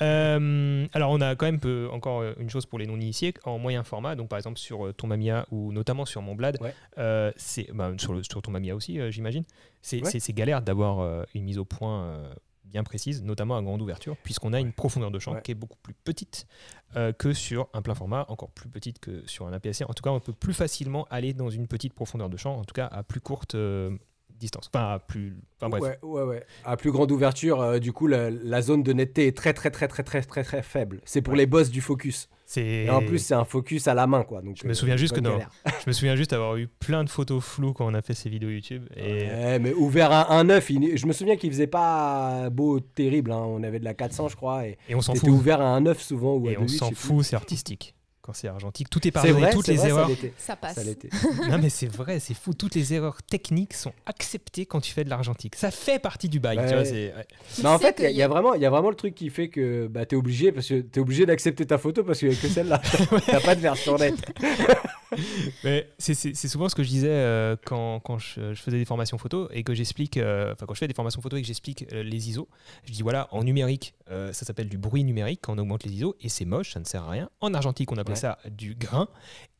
Euh, 0.00 0.86
alors, 0.92 1.10
on 1.12 1.20
a 1.20 1.34
quand 1.36 1.46
même 1.46 1.60
peu- 1.60 1.88
encore 1.92 2.20
euh, 2.20 2.32
une 2.38 2.50
chose 2.50 2.66
pour 2.66 2.78
les 2.78 2.86
non-initiés 2.86 3.34
en 3.44 3.58
moyen 3.58 3.84
format. 3.84 4.14
Donc, 4.16 4.28
par 4.28 4.38
exemple, 4.38 4.58
sur 4.58 4.86
euh, 4.86 4.92
ton 4.92 5.06
Mamia 5.06 5.46
ou 5.50 5.72
notamment 5.72 6.04
sur 6.04 6.22
mon 6.22 6.34
Blad, 6.34 6.58
Ouais. 6.60 6.74
euh, 6.98 7.30
c'est 7.36 7.68
bah, 7.72 7.92
sur, 7.98 8.12
le, 8.12 8.22
sur 8.22 8.42
ton 8.42 8.50
Mamia 8.50 8.74
aussi, 8.74 8.98
euh, 8.98 9.10
j'imagine. 9.10 9.44
C'est 9.82 10.00
Ouais. 10.02 10.34
galère 10.34 10.62
d'avoir 10.62 11.00
euh, 11.00 11.24
une 11.34 11.44
mise 11.44 11.58
au 11.58 11.64
point 11.64 12.04
euh, 12.04 12.32
bien 12.64 12.84
précise, 12.84 13.22
notamment 13.22 13.56
à 13.56 13.62
grande 13.62 13.82
ouverture, 13.82 14.16
puisqu'on 14.22 14.52
a 14.52 14.60
une 14.60 14.72
profondeur 14.72 15.10
de 15.10 15.18
champ 15.18 15.34
Ouais. 15.34 15.42
qui 15.42 15.50
est 15.52 15.56
beaucoup 15.56 15.76
plus 15.82 15.92
petite 15.92 16.46
euh, 16.96 17.12
que 17.12 17.32
sur 17.32 17.68
un 17.74 17.82
plein 17.82 17.94
format, 17.94 18.24
encore 18.28 18.50
plus 18.50 18.68
petite 18.68 18.98
que 19.00 19.22
sur 19.26 19.46
un 19.46 19.52
APS-C. 19.52 19.84
En 19.84 19.92
tout 19.92 20.02
cas, 20.02 20.10
on 20.10 20.20
peut 20.20 20.32
plus 20.32 20.54
facilement 20.54 21.06
aller 21.10 21.34
dans 21.34 21.50
une 21.50 21.66
petite 21.66 21.92
profondeur 21.94 22.30
de 22.30 22.36
champ, 22.36 22.56
en 22.56 22.64
tout 22.64 22.74
cas 22.74 22.86
à 22.86 23.02
plus 23.02 23.20
courte 23.20 23.54
euh, 23.56 23.90
distance. 24.38 24.70
Enfin, 24.72 24.92
à 24.94 24.98
plus. 24.98 25.36
Enfin, 25.60 25.68
bref. 25.68 25.82
Ouais, 25.82 25.98
ouais, 26.02 26.22
ouais. 26.22 26.46
À 26.64 26.76
plus 26.76 26.90
grande 26.92 27.10
ouverture, 27.12 27.60
euh, 27.60 27.78
du 27.78 27.92
coup, 27.92 28.06
la, 28.06 28.30
la 28.30 28.62
zone 28.62 28.82
de 28.82 28.92
netteté 28.92 29.26
est 29.26 29.36
très, 29.36 29.52
très, 29.52 29.70
très, 29.70 29.88
très, 29.88 30.02
très, 30.02 30.22
très, 30.22 30.42
très 30.42 30.62
faible. 30.62 31.00
C'est 31.04 31.22
pour 31.22 31.34
les 31.34 31.46
boss 31.46 31.70
du 31.70 31.80
focus. 31.80 32.28
Et 32.60 32.90
en 32.90 33.00
plus, 33.00 33.18
c'est 33.18 33.34
un 33.34 33.44
focus 33.44 33.88
à 33.88 33.94
la 33.94 34.06
main, 34.06 34.22
quoi. 34.24 34.42
Donc, 34.42 34.56
Je 34.60 34.66
me 34.66 34.72
euh, 34.72 34.74
souviens 34.74 34.96
juste 34.96 35.14
que 35.14 35.20
non. 35.20 35.38
Je 35.66 35.70
me 35.86 35.92
souviens 35.92 36.16
juste 36.16 36.32
avoir 36.32 36.56
eu 36.56 36.68
plein 36.68 37.04
de 37.04 37.08
photos 37.08 37.42
floues 37.42 37.72
quand 37.72 37.86
on 37.86 37.94
a 37.94 38.02
fait 38.02 38.14
ces 38.14 38.28
vidéos 38.28 38.50
YouTube. 38.50 38.84
Et 38.96 39.26
Ouais, 39.28 39.58
mais 39.58 39.72
ouvert 39.72 40.12
à 40.12 40.38
1.9, 40.42 40.70
il- 40.70 40.96
je 40.96 41.06
me 41.06 41.12
souviens 41.12 41.36
qu'il 41.36 41.50
faisait 41.50 41.66
pas 41.66 42.50
beau 42.50 42.80
terrible. 42.80 43.32
hein. 43.32 43.42
On 43.46 43.62
avait 43.62 43.78
de 43.78 43.84
la 43.84 43.94
400, 43.94 44.28
je 44.28 44.36
crois, 44.36 44.66
et 44.66 44.76
Et 44.88 44.94
on 44.94 45.00
s'en 45.00 45.14
c'était 45.14 45.26
fout. 45.28 45.36
ouvert 45.36 45.60
à 45.60 45.76
1.9 45.76 46.00
souvent 46.02 46.34
ou 46.36 46.48
à 46.48 46.52
Et 46.52 46.58
on 46.58 46.64
2.8, 46.64 46.68
s'en 46.78 46.90
fout, 46.92 47.24
c'est 47.24 47.36
artistique. 47.36 47.94
Quand 48.22 48.32
c'est 48.32 48.46
argentique, 48.46 48.88
tout 48.88 49.04
est 49.06 49.10
pardonné, 49.10 49.40
vrai, 49.40 49.50
toutes 49.52 49.66
les 49.66 49.74
vrai, 49.74 49.88
erreurs. 49.88 50.08
Ça 50.38 50.54
passe. 50.54 50.76
Ça 50.76 50.82
non 51.50 51.58
mais 51.60 51.68
c'est 51.70 51.88
vrai, 51.88 52.20
c'est 52.20 52.34
fou. 52.34 52.54
Toutes 52.54 52.76
les 52.76 52.94
erreurs 52.94 53.20
techniques 53.24 53.74
sont 53.74 53.92
acceptées 54.06 54.64
quand 54.64 54.80
tu 54.80 54.92
fais 54.92 55.02
de 55.02 55.10
l'argentique. 55.10 55.56
Ça 55.56 55.72
fait 55.72 55.98
partie 55.98 56.28
du 56.28 56.38
bail. 56.38 56.58
Ouais. 56.58 56.68
Tu 56.68 56.74
vois. 56.74 57.22
Mais 57.62 57.68
en 57.68 57.78
Tu 57.80 57.84
fait, 57.84 57.96
il 57.98 58.16
y, 58.16 58.22
a- 58.22 58.26
y 58.26 58.28
vraiment, 58.28 58.54
il 58.54 58.62
y 58.62 58.66
a 58.66 58.70
vraiment 58.70 58.90
le 58.90 58.94
truc 58.94 59.16
qui 59.16 59.28
fait 59.28 59.48
que 59.48 59.88
bah, 59.88 60.06
t'es 60.06 60.14
obligé, 60.14 60.52
parce 60.52 60.68
que 60.68 60.82
t'es 60.82 61.00
obligé 61.00 61.26
d'accepter 61.26 61.66
ta 61.66 61.78
photo 61.78 62.04
parce 62.04 62.20
qu'il 62.20 62.28
n'y 62.28 62.36
a 62.36 62.40
que 62.40 62.46
celle-là. 62.46 62.80
T'as 63.26 63.40
pas 63.40 63.56
de 63.56 63.60
version 63.60 63.96
nette. 63.96 64.14
Mais 65.64 65.88
c'est- 65.98 66.14
c'est 66.14 66.34
c'est 66.34 66.48
souvent 66.48 66.68
ce 66.68 66.74
que 66.74 66.82
je 66.82 66.88
disais 66.88 67.08
euh, 67.10 67.56
quand, 67.64 68.00
quand 68.00 68.18
je, 68.18 68.54
je 68.54 68.60
faisais 68.62 68.78
des 68.78 68.84
formations 68.84 69.18
photo 69.18 69.48
et 69.52 69.62
que 69.64 69.74
j'explique, 69.74 70.16
euh, 70.16 70.52
enfin 70.52 70.66
quand 70.66 70.74
je 70.74 70.78
fais 70.80 70.88
des 70.88 70.94
formations 70.94 71.20
photo 71.22 71.36
et 71.36 71.40
que 71.42 71.46
j'explique 71.46 71.86
euh, 71.92 72.02
les 72.02 72.28
ISO, 72.30 72.48
je 72.84 72.92
dis 72.92 73.02
voilà, 73.02 73.28
en 73.32 73.44
numérique, 73.44 73.94
euh, 74.10 74.32
ça 74.32 74.44
s'appelle 74.46 74.68
du 74.68 74.78
bruit 74.78 75.04
numérique 75.04 75.40
quand 75.42 75.54
on 75.54 75.58
augmente 75.58 75.84
les 75.84 75.92
ISO 75.92 76.16
et 76.20 76.28
c'est 76.28 76.44
moche, 76.44 76.72
ça 76.72 76.80
ne 76.80 76.84
sert 76.84 77.02
à 77.04 77.10
rien. 77.10 77.30
En 77.40 77.54
argentique, 77.54 77.90
on 77.92 77.96
appelait 77.96 78.12
Ouais. 78.14 78.20
ça 78.20 78.38
du 78.50 78.74
grain 78.74 79.08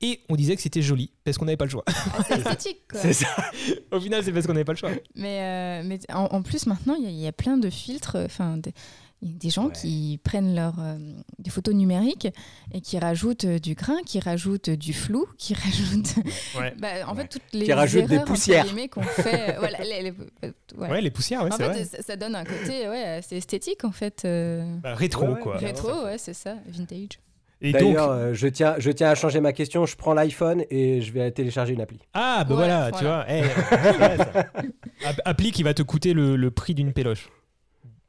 et 0.00 0.20
on 0.28 0.36
disait 0.36 0.56
que 0.56 0.62
c'était 0.62 0.82
joli 0.82 1.12
parce 1.24 1.38
qu'on 1.38 1.44
n'avait 1.44 1.56
pas 1.56 1.64
le 1.66 1.70
choix. 1.70 1.84
Ah, 1.86 2.22
c'est 2.26 2.34
esthétique, 2.38 2.82
quoi. 2.90 3.00
C'est 3.00 3.12
ça. 3.12 3.28
Au 3.92 4.00
final, 4.00 4.22
c'est 4.24 4.32
parce 4.32 4.46
qu'on 4.46 4.52
n'avait 4.54 4.64
pas 4.64 4.72
le 4.72 4.78
choix. 4.78 4.90
Mais, 5.14 5.40
euh, 5.40 5.82
mais 5.86 5.98
en, 6.12 6.24
en 6.24 6.42
plus, 6.42 6.66
maintenant, 6.66 6.94
il 6.96 7.04
y, 7.04 7.06
a- 7.06 7.10
il 7.10 7.20
y 7.20 7.26
a 7.26 7.32
plein 7.32 7.56
de 7.56 7.70
filtres. 7.70 8.16
Enfin, 8.16 8.58
il 9.22 9.30
y 9.30 9.34
a 9.34 9.38
des 9.38 9.50
gens 9.50 9.66
Ouais. 9.66 9.72
qui 9.72 10.20
prennent 10.24 10.54
leurs 10.54 10.78
euh, 10.80 10.96
des 11.38 11.50
photos 11.50 11.74
numériques 11.74 12.28
et 12.72 12.80
qui 12.80 12.98
rajoutent 12.98 13.44
euh, 13.44 13.58
du 13.60 13.74
grain, 13.74 13.96
qui 14.04 14.18
rajoutent 14.20 14.70
du 14.70 14.92
flou, 14.92 15.26
qui 15.38 15.54
rajoutent. 15.64 16.16
Ouais. 16.58 16.74
Bah, 16.78 16.88
en 17.06 17.14
Ouais. 17.14 17.22
fait, 17.22 17.28
toutes 17.28 17.42
les 17.52 17.64
Qui 17.66 17.72
rajoutent 17.72 18.06
des 18.06 18.18
poussières. 18.20 18.64
guillemets, 18.66 18.88
qu'on 18.88 19.02
fait. 19.02 19.50
euh, 19.50 19.58
voilà, 19.60 19.78
les- 19.84 20.02
les- 20.02 20.10
ouais. 20.76 20.90
Ouais, 20.90 21.00
les 21.00 21.10
poussières, 21.10 21.44
ouais, 21.44 21.52
en 21.52 21.56
c'est 21.56 21.62
fait, 21.64 21.68
vrai. 21.70 21.84
ça, 21.84 22.02
ça 22.02 22.16
donne 22.16 22.34
un 22.34 22.44
côté 22.44 22.88
ouais, 22.88 23.04
assez 23.04 23.36
esthétique, 23.36 23.84
en 23.84 23.92
fait. 23.92 24.22
euh, 24.24 24.76
Bah, 24.82 24.94
rétro, 24.94 25.34
quoi. 25.36 25.56
rétro, 25.56 26.04
ouais, 26.04 26.18
c'est 26.18 26.34
ça, 26.34 26.56
vintage. 26.68 27.20
Et 27.64 27.70
donc, 27.70 27.80
D'ailleurs, 27.80 28.10
euh, 28.10 28.34
je, 28.34 28.48
tiens, 28.48 28.74
je 28.78 28.90
tiens 28.90 29.10
à 29.10 29.14
changer 29.14 29.40
ma 29.40 29.52
question. 29.52 29.86
Je 29.86 29.94
prends 29.94 30.14
l'iPhone 30.14 30.64
et 30.68 31.00
je 31.00 31.12
vais 31.12 31.30
télécharger 31.30 31.74
une 31.74 31.80
appli. 31.80 32.00
ah, 32.12 32.42
bah 32.42 32.56
Ouais, 32.56 32.66
voilà, 32.66 32.90
tu 32.90 33.04
vois. 33.04 33.24
voilà. 33.24 33.44
eh, 35.06 35.16
Appli 35.24 35.52
qui 35.52 35.62
va 35.62 35.72
te 35.74 35.82
coûter 35.82 36.12
le, 36.12 36.34
le 36.34 36.50
prix 36.50 36.74
d'une 36.74 36.92
péloche. 36.92 37.28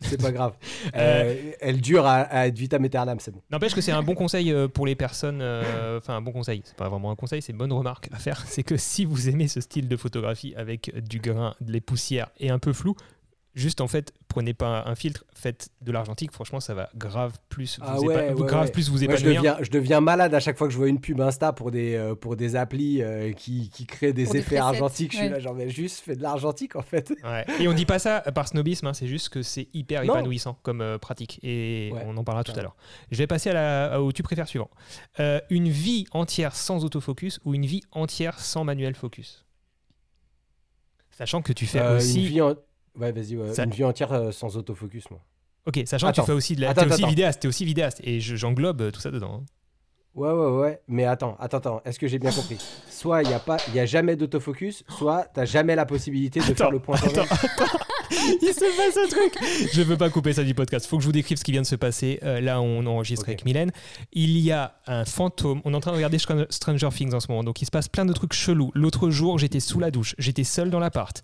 C'est 0.03 0.21
pas 0.21 0.31
grave. 0.31 0.53
Euh, 0.95 1.51
elle 1.61 1.81
dure 1.81 2.05
à, 2.05 2.21
à 2.21 2.47
être 2.47 2.57
vitam 2.57 2.83
aeternam, 2.83 3.19
c'est 3.19 3.31
bon. 3.31 3.41
N'empêche 3.51 3.73
que 3.73 3.81
c'est 3.81 3.91
un 3.91 4.03
bon 4.03 4.13
conseil 4.15 4.51
euh, 4.51 4.67
pour 4.67 4.85
les 4.85 4.95
personnes. 4.95 5.39
euh, 5.41 5.97
Enfin, 5.97 6.15
un 6.15 6.21
bon 6.21 6.31
conseil. 6.31 6.61
C'est 6.65 6.75
pas 6.75 6.89
vraiment 6.89 7.09
un 7.11 7.15
conseil, 7.15 7.41
c'est 7.41 7.51
une 7.51 7.57
bonne 7.57 7.73
remarque 7.73 8.09
à 8.11 8.17
faire. 8.17 8.43
C'est 8.47 8.63
que 8.63 8.77
si 8.77 9.05
vous 9.05 9.29
aimez 9.29 9.47
ce 9.47 9.61
style 9.61 9.87
de 9.87 9.97
photographie 9.97 10.53
avec 10.55 10.93
du 11.07 11.19
grain, 11.19 11.55
des 11.61 11.81
poussières 11.81 12.29
et 12.39 12.49
un 12.49 12.59
peu 12.59 12.73
flou, 12.73 12.95
juste 13.55 13.81
en 13.81 13.87
fait, 13.87 14.13
prenez 14.27 14.53
pas 14.53 14.83
un 14.87 14.95
filtre, 14.95 15.25
faites 15.33 15.69
de 15.81 15.91
l'argentique. 15.91 16.31
Franchement, 16.31 16.59
ça 16.59 16.73
va 16.73 16.89
grave 16.95 17.37
plus 17.49 17.77
vous, 17.79 17.85
Ah 17.87 17.97
épa- 17.97 18.05
ouais, 18.05 18.33
vous- 18.33 18.41
ouais, 18.41 18.47
grave 18.47 18.65
ouais. 18.65 18.71
plus 18.71 18.89
vous 18.89 19.03
Moi, 19.03 19.15
je, 19.15 19.21
épanouir. 19.27 19.37
deviens, 19.41 19.57
je 19.61 19.69
deviens 19.69 20.01
malade 20.01 20.33
à 20.33 20.39
chaque 20.39 20.57
fois 20.57 20.67
que 20.67 20.73
je 20.73 20.77
vois 20.79 20.87
une 20.87 20.99
pub 20.99 21.21
Insta 21.21 21.53
pour 21.53 21.69
des, 21.69 21.93
euh, 21.95 22.15
pour 22.15 22.35
des 22.35 22.55
applis 22.55 23.01
euh, 23.03 23.31
qui, 23.33 23.69
qui 23.69 23.85
créent 23.85 24.13
des 24.13 24.25
Pour 24.25 24.35
effets 24.37 24.57
argentiques. 24.57 25.11
Je 25.11 25.17
suis 25.17 25.29
là, 25.29 25.39
genre, 25.39 25.53
mais 25.53 25.69
juste 25.69 25.99
fais 26.03 26.15
de 26.15 26.21
l'argentique 26.23 26.75
en 26.75 26.81
fait. 26.81 27.13
Ouais. 27.23 27.45
Et 27.59 27.67
on 27.67 27.73
dit 27.73 27.85
pas 27.85 27.99
ça 27.99 28.21
par 28.21 28.47
snobisme, 28.47 28.87
hein, 28.87 28.93
c'est 28.93 29.07
juste 29.07 29.29
que 29.29 29.43
c'est 29.43 29.67
hyper 29.73 30.03
Non. 30.03 30.15
épanouissant 30.15 30.57
comme 30.63 30.81
euh, 30.81 30.97
pratique. 30.97 31.39
Et 31.43 31.91
Ouais, 31.93 32.03
on 32.07 32.17
en 32.17 32.23
parlera 32.23 32.43
tout 32.43 32.53
à 32.57 32.61
l'heure. 32.63 32.75
Je 33.11 33.17
vais 33.17 33.27
passer 33.27 33.51
à 33.51 33.53
la, 33.53 34.01
au 34.01 34.11
tu 34.11 34.23
préfères 34.23 34.47
suivant. 34.47 34.69
Euh, 35.19 35.39
une 35.51 35.69
vie 35.69 36.05
entière 36.11 36.55
sans 36.55 36.83
autofocus 36.83 37.39
ou 37.45 37.53
une 37.53 37.65
vie 37.65 37.83
entière 37.91 38.39
sans 38.39 38.63
manuel 38.63 38.95
focus? 38.95 39.45
Sachant 41.11 41.41
que 41.43 41.53
tu 41.53 41.67
fais 41.67 41.79
Euh, 41.79 41.97
aussi. 41.97 42.21
Une 42.21 42.27
vie, 42.27 42.41
en- 42.41 42.55
ouais, 42.99 43.11
vas-y, 43.11 43.35
ouais. 43.37 43.53
Ça- 43.53 43.63
une 43.65 43.71
vie 43.71 43.83
entière 43.83 44.11
euh, 44.13 44.31
sans 44.31 44.55
autofocus, 44.57 45.09
moi. 45.11 45.19
Ok, 45.65 45.81
sachant 45.85 46.07
Attends. 46.07 46.21
que 46.23 46.25
tu 46.25 46.31
fais 46.31 46.35
aussi 46.37 46.55
de 46.55 46.61
la. 46.61 46.71
Attends, 46.71 46.81
t'es 46.81 46.87
aussi 46.93 47.01
attends. 47.03 47.09
vidéaste, 47.09 47.41
t'es 47.41 47.47
aussi 47.47 47.63
vidéaste. 47.65 48.01
Et 48.03 48.19
je- 48.19 48.35
j'englobe 48.35 48.81
euh, 48.81 48.91
tout 48.91 48.99
ça 48.99 49.11
dedans. 49.11 49.41
hein. 49.41 49.45
Ouais, 50.15 50.29
ouais, 50.29 50.57
ouais. 50.59 50.81
Mais 50.87 51.05
attends, 51.05 51.35
attends, 51.39 51.57
attends. 51.57 51.81
Est-ce 51.85 51.97
que 51.97 52.07
j'ai 52.07 52.19
bien 52.19 52.31
compris? 52.31 52.57
Soit 52.89 53.23
il 53.23 53.29
n'y 53.29 53.33
a, 53.33 53.39
pas- 53.39 53.57
il 53.69 53.73
y 53.75 53.79
a 53.79 53.85
jamais 53.87 54.15
d'autofocus, 54.15 54.83
soit 54.89 55.25
tu 55.33 55.43
jamais 55.47 55.75
la 55.75 55.85
possibilité 55.87 56.39
de 56.39 56.53
faire 56.53 56.69
le 56.69 56.79
point 56.79 56.97
Attends, 56.97 57.21
attends. 57.23 57.79
Il 58.41 58.47
se 58.53 58.59
passe 58.77 58.97
un 58.97 59.07
truc. 59.07 59.69
Je 59.73 59.81
veux 59.81 59.97
pas 59.97 60.09
couper 60.09 60.33
ça 60.33 60.43
du 60.43 60.53
podcast. 60.53 60.85
Faut 60.85 60.97
que 60.97 61.01
je 61.03 61.07
vous 61.07 61.11
décrive 61.13 61.37
ce 61.37 61.43
qui 61.43 61.51
vient 61.51 61.61
de 61.61 61.67
se 61.67 61.75
passer. 61.75 62.19
Euh, 62.23 62.41
là, 62.41 62.61
on 62.61 62.85
enregistre 62.85 63.25
avec 63.27 63.45
Mylène. 63.45 63.71
Il 64.11 64.37
y 64.37 64.51
a 64.51 64.75
un 64.87 65.05
fantôme. 65.05 65.61
On 65.65 65.73
est 65.73 65.75
en 65.75 65.79
train 65.81 65.91
de 65.91 65.97
regarder 65.97 66.17
Str- 66.17 66.47
Stranger 66.51 66.89
Things 66.95 67.13
en 67.13 67.19
ce 67.19 67.27
moment. 67.29 67.43
Donc, 67.43 67.61
il 67.61 67.65
se 67.65 67.71
passe 67.71 67.87
plein 67.87 68.05
de 68.05 68.13
trucs 68.13 68.33
chelous. 68.33 68.71
L'autre 68.75 69.09
jour, 69.09 69.39
j'étais 69.39 69.59
sous 69.59 69.79
la 69.79 69.91
douche. 69.91 70.15
J'étais 70.17 70.43
seul 70.43 70.69
dans 70.69 70.79
l'appart. 70.79 71.21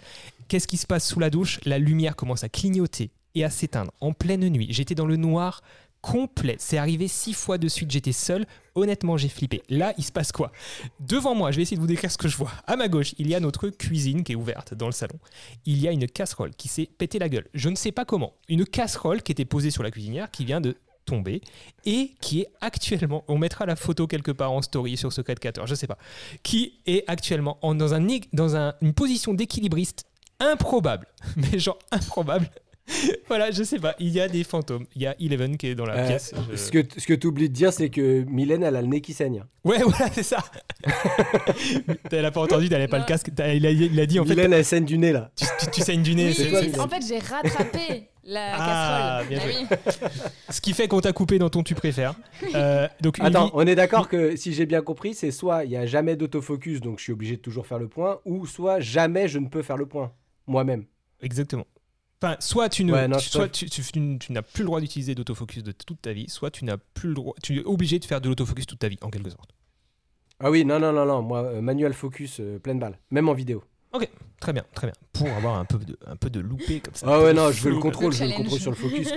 Qu'est-ce 0.48 0.68
qui 0.68 0.78
se 0.78 0.88
passe 0.88 1.08
sous 1.08 1.20
la 1.20 1.30
douche? 1.30 1.60
La 1.66 1.78
lumière 1.78 2.16
commence 2.16 2.44
à 2.44 2.50
clignoter 2.50 3.12
et 3.36 3.44
à 3.44 3.50
s'éteindre 3.50 3.92
en 4.02 4.14
pleine 4.14 4.48
nuit. 4.50 4.68
J'étais 4.72 4.96
dans 4.96 5.06
le 5.06 5.16
noir 5.16 5.62
complet. 6.02 6.56
C'est 6.60 6.78
arrivé 6.78 7.08
six 7.08 7.34
fois 7.34 7.58
de 7.58 7.68
suite. 7.68 7.92
J'étais 7.92 8.12
seul. 8.12 8.46
Honnêtement, 8.76 9.18
j'ai 9.18 9.28
flippé. 9.30 9.62
Là, 9.70 9.94
il 9.98 10.04
se 10.04 10.12
passe 10.12 10.32
quoi? 10.32 10.52
Devant 11.00 11.36
moi, 11.36 11.52
je 11.52 11.58
vais 11.58 11.64
essayer 11.64 11.76
de 11.78 11.82
vous 11.82 11.88
décrire 11.88 12.12
ce 12.12 12.18
que 12.18 12.28
je 12.28 12.38
vois. 12.38 12.52
À 12.68 12.76
ma 12.78 12.88
gauche, 12.88 13.14
il 13.18 13.28
y 13.28 13.36
a 13.36 13.40
notre 13.40 13.70
cuisine 13.70 14.24
qui 14.24 14.32
est 14.32 14.36
ouverte 14.36 14.74
dans 14.74 14.86
le 14.86 14.92
salon. 14.94 15.20
Il 15.66 15.78
y 15.80 15.88
a 15.88 15.92
une 15.92 16.08
casserole 16.08 16.52
qui 16.56 16.68
s'est 16.68 16.86
pété 16.98 17.20
la 17.20 17.28
gueule. 17.30 17.48
Je 17.54 17.70
ne 17.70 17.76
sais 17.76 17.92
pas 17.92 18.06
comment. 18.06 18.34
Une 18.48 18.66
casserole 18.66 19.22
qui 19.22 19.32
était 19.34 19.46
posée 19.46 19.72
sur 19.72 19.84
la 19.84 19.92
cuisinière 19.92 20.32
qui 20.32 20.46
vient 20.46 20.62
de 20.62 20.78
tomber 21.06 21.42
et 21.86 22.12
qui 22.22 22.42
est 22.42 22.48
actuellement, 22.62 23.24
on 23.28 23.38
mettra 23.40 23.66
la 23.66 23.76
photo 23.76 24.06
quelque 24.06 24.32
part 24.32 24.52
en 24.52 24.62
story 24.62 24.96
sur 24.96 25.12
Secret 25.12 25.36
14, 25.36 25.68
je 25.68 25.74
sais 25.74 25.88
pas, 25.88 25.98
qui 26.44 26.76
est 26.86 27.04
actuellement 27.08 27.58
en- 27.64 27.74
dans, 27.74 27.96
un, 27.96 28.06
dans 28.32 28.56
un- 28.56 28.76
une 28.82 28.94
position 28.94 29.34
d'équilibriste 29.34 30.06
improbable, 30.40 31.08
mais 31.36 31.58
genre 31.58 31.80
improbable. 31.92 32.50
voilà, 33.28 33.52
je 33.52 33.64
sais 33.64 33.80
pas, 33.80 33.96
il 34.00 34.10
y 34.10 34.20
a 34.20 34.28
des 34.28 34.44
fantômes. 34.44 34.86
Il 34.96 35.02
y 35.02 35.08
a 35.08 35.16
Eleven 35.20 35.58
qui 35.58 35.68
est 35.68 35.76
dans 35.76 35.86
la 35.86 35.96
Euh, 35.98 36.08
pièce. 36.08 36.34
je- 36.52 36.56
Ce 36.56 36.72
que, 36.72 36.80
ce 36.98 37.06
que 37.06 37.14
tu 37.14 37.28
oublies 37.28 37.50
de 37.50 37.54
dire, 37.54 37.72
c'est 37.74 37.90
que 37.90 38.24
Mylène, 38.30 38.64
elle 38.64 38.76
a 38.76 38.82
le 38.82 38.88
nez 38.88 39.02
qui 39.02 39.14
saigne. 39.14 39.44
Ouais, 39.64 39.78
voilà, 39.86 40.12
c'est 40.14 40.24
ça. 40.24 40.38
Elle 42.12 42.26
a 42.26 42.32
pas 42.32 42.42
entendu, 42.42 42.66
elle 42.68 42.74
avait 42.76 42.88
pas 42.88 43.00
le 43.00 43.06
casque. 43.06 43.30
T'as- 43.36 43.54
Il 43.54 43.66
a, 43.66 43.72
il 43.72 44.00
a 44.00 44.06
dit 44.06 44.20
en 44.20 44.24
fait, 44.26 44.32
Mylène, 44.36 44.54
elle 44.54 44.66
saigne 44.66 44.86
du 44.86 44.98
nez 44.98 45.12
là. 45.12 45.32
tu, 45.36 45.46
tu- 45.60 45.72
tu 45.72 45.82
saignes 45.82 46.02
du 46.04 46.16
nez. 46.16 46.28
Oui, 46.28 46.34
c'est- 46.34 46.50
toi, 46.50 46.60
c'est- 46.60 46.66
Mylène. 46.68 46.82
en 46.82 46.88
fait, 46.88 47.06
j'ai 47.08 47.20
rattrapé 47.20 48.10
la 48.24 48.52
Ah, 48.54 49.22
casserole. 49.24 49.28
bien 49.30 49.40
Ah 49.42 49.90
joué. 49.90 50.08
Ce 50.50 50.62
qui 50.62 50.74
fait 50.74 50.88
qu'on 50.88 51.02
t'a 51.02 51.14
coupé 51.14 51.40
dans 51.40 51.50
ton 51.50 51.64
tu 51.64 51.76
préfères. 51.76 52.16
Euh, 52.56 52.88
donc 53.02 53.18
Attends, 53.20 53.50
on 53.54 53.66
est 53.68 53.76
d'accord 53.76 54.08
que 54.08 54.36
si 54.36 54.54
j'ai 54.54 54.66
bien 54.66 54.82
compris, 54.82 55.14
c'est 55.14 55.32
soit 55.32 55.64
il 55.66 55.70
n'y 55.70 55.78
a 55.78 55.86
jamais 55.86 56.16
d'autofocus, 56.16 56.80
donc 56.82 57.00
je 57.00 57.04
suis 57.04 57.14
obligé 57.14 57.36
de 57.38 57.42
toujours 57.42 57.68
faire 57.68 57.80
le 57.80 57.88
point, 57.88 58.20
ou 58.26 58.46
soit 58.46 58.80
jamais 58.80 59.28
je 59.28 59.40
ne 59.40 59.48
peux 59.48 59.62
faire 59.62 59.78
le 59.78 59.86
point 59.86 60.12
moi-même. 60.48 60.86
Exactement. 61.22 61.66
Enfin, 62.22 62.36
soit 62.40 62.68
tu 62.68 62.84
ne, 62.84 62.92
Ouais, 62.92 63.08
non, 63.08 63.18
tu- 63.18 63.24
je 63.26 63.30
soit 63.30 63.48
préfère- 63.48 63.70
tu, 63.70 63.82
tu- 63.82 63.92
tu- 63.92 64.18
tu 64.20 64.32
n'as 64.34 64.42
plus 64.42 64.64
le 64.64 64.66
droit 64.66 64.82
d'utiliser 64.82 65.16
d'autofocus 65.16 65.64
de 65.64 65.72
toute 65.72 66.02
ta 66.02 66.12
vie, 66.12 66.28
soit 66.30 66.52
tu 66.52 66.66
n'as 66.66 66.76
plus 66.78 67.10
le 67.10 67.16
droit, 67.16 67.34
tu 67.42 67.58
es 67.60 67.64
obligé 67.64 67.98
de 68.00 68.04
faire 68.06 68.20
de 68.20 68.28
l'autofocus 68.28 68.66
toute 68.66 68.80
ta 68.80 68.90
vie, 68.90 68.98
en 69.02 69.10
quelque 69.10 69.30
sorte. 69.30 69.52
Ah 70.42 70.52
oui, 70.52 70.66
non, 70.66 70.80
non, 70.80 70.92
non, 70.92 71.06
non, 71.06 71.22
moi, 71.22 71.44
euh, 71.44 71.62
manuel 71.62 71.94
focus, 71.94 72.40
euh, 72.42 72.60
pleine 72.60 72.80
balle, 72.80 72.98
même 73.12 73.30
en 73.30 73.34
vidéo. 73.34 73.64
Très 74.40 74.54
bien, 74.54 74.64
très 74.74 74.88
bien. 74.88 74.94
pour 75.12 75.28
avoir 75.36 75.58
un 75.60 75.66
peu 75.66 75.78
de, 75.80 75.98
un 76.08 76.16
peu 76.16 76.30
de 76.30 76.40
loupé 76.40 76.80
comme 76.80 76.94
ça. 76.96 77.06
Ah 77.10 77.22
ouais, 77.22 77.34
de 77.34 77.38
non, 77.38 77.52
je 77.52 77.62
veux 77.62 77.72
le 77.72 77.80
contrôle, 77.80 78.12
Le 78.12 78.16
je 78.16 78.24
veux 78.24 78.30
le 78.30 78.36
contrôle 78.36 78.60
sur 78.60 78.72
le 78.72 78.78
focus. 78.78 79.10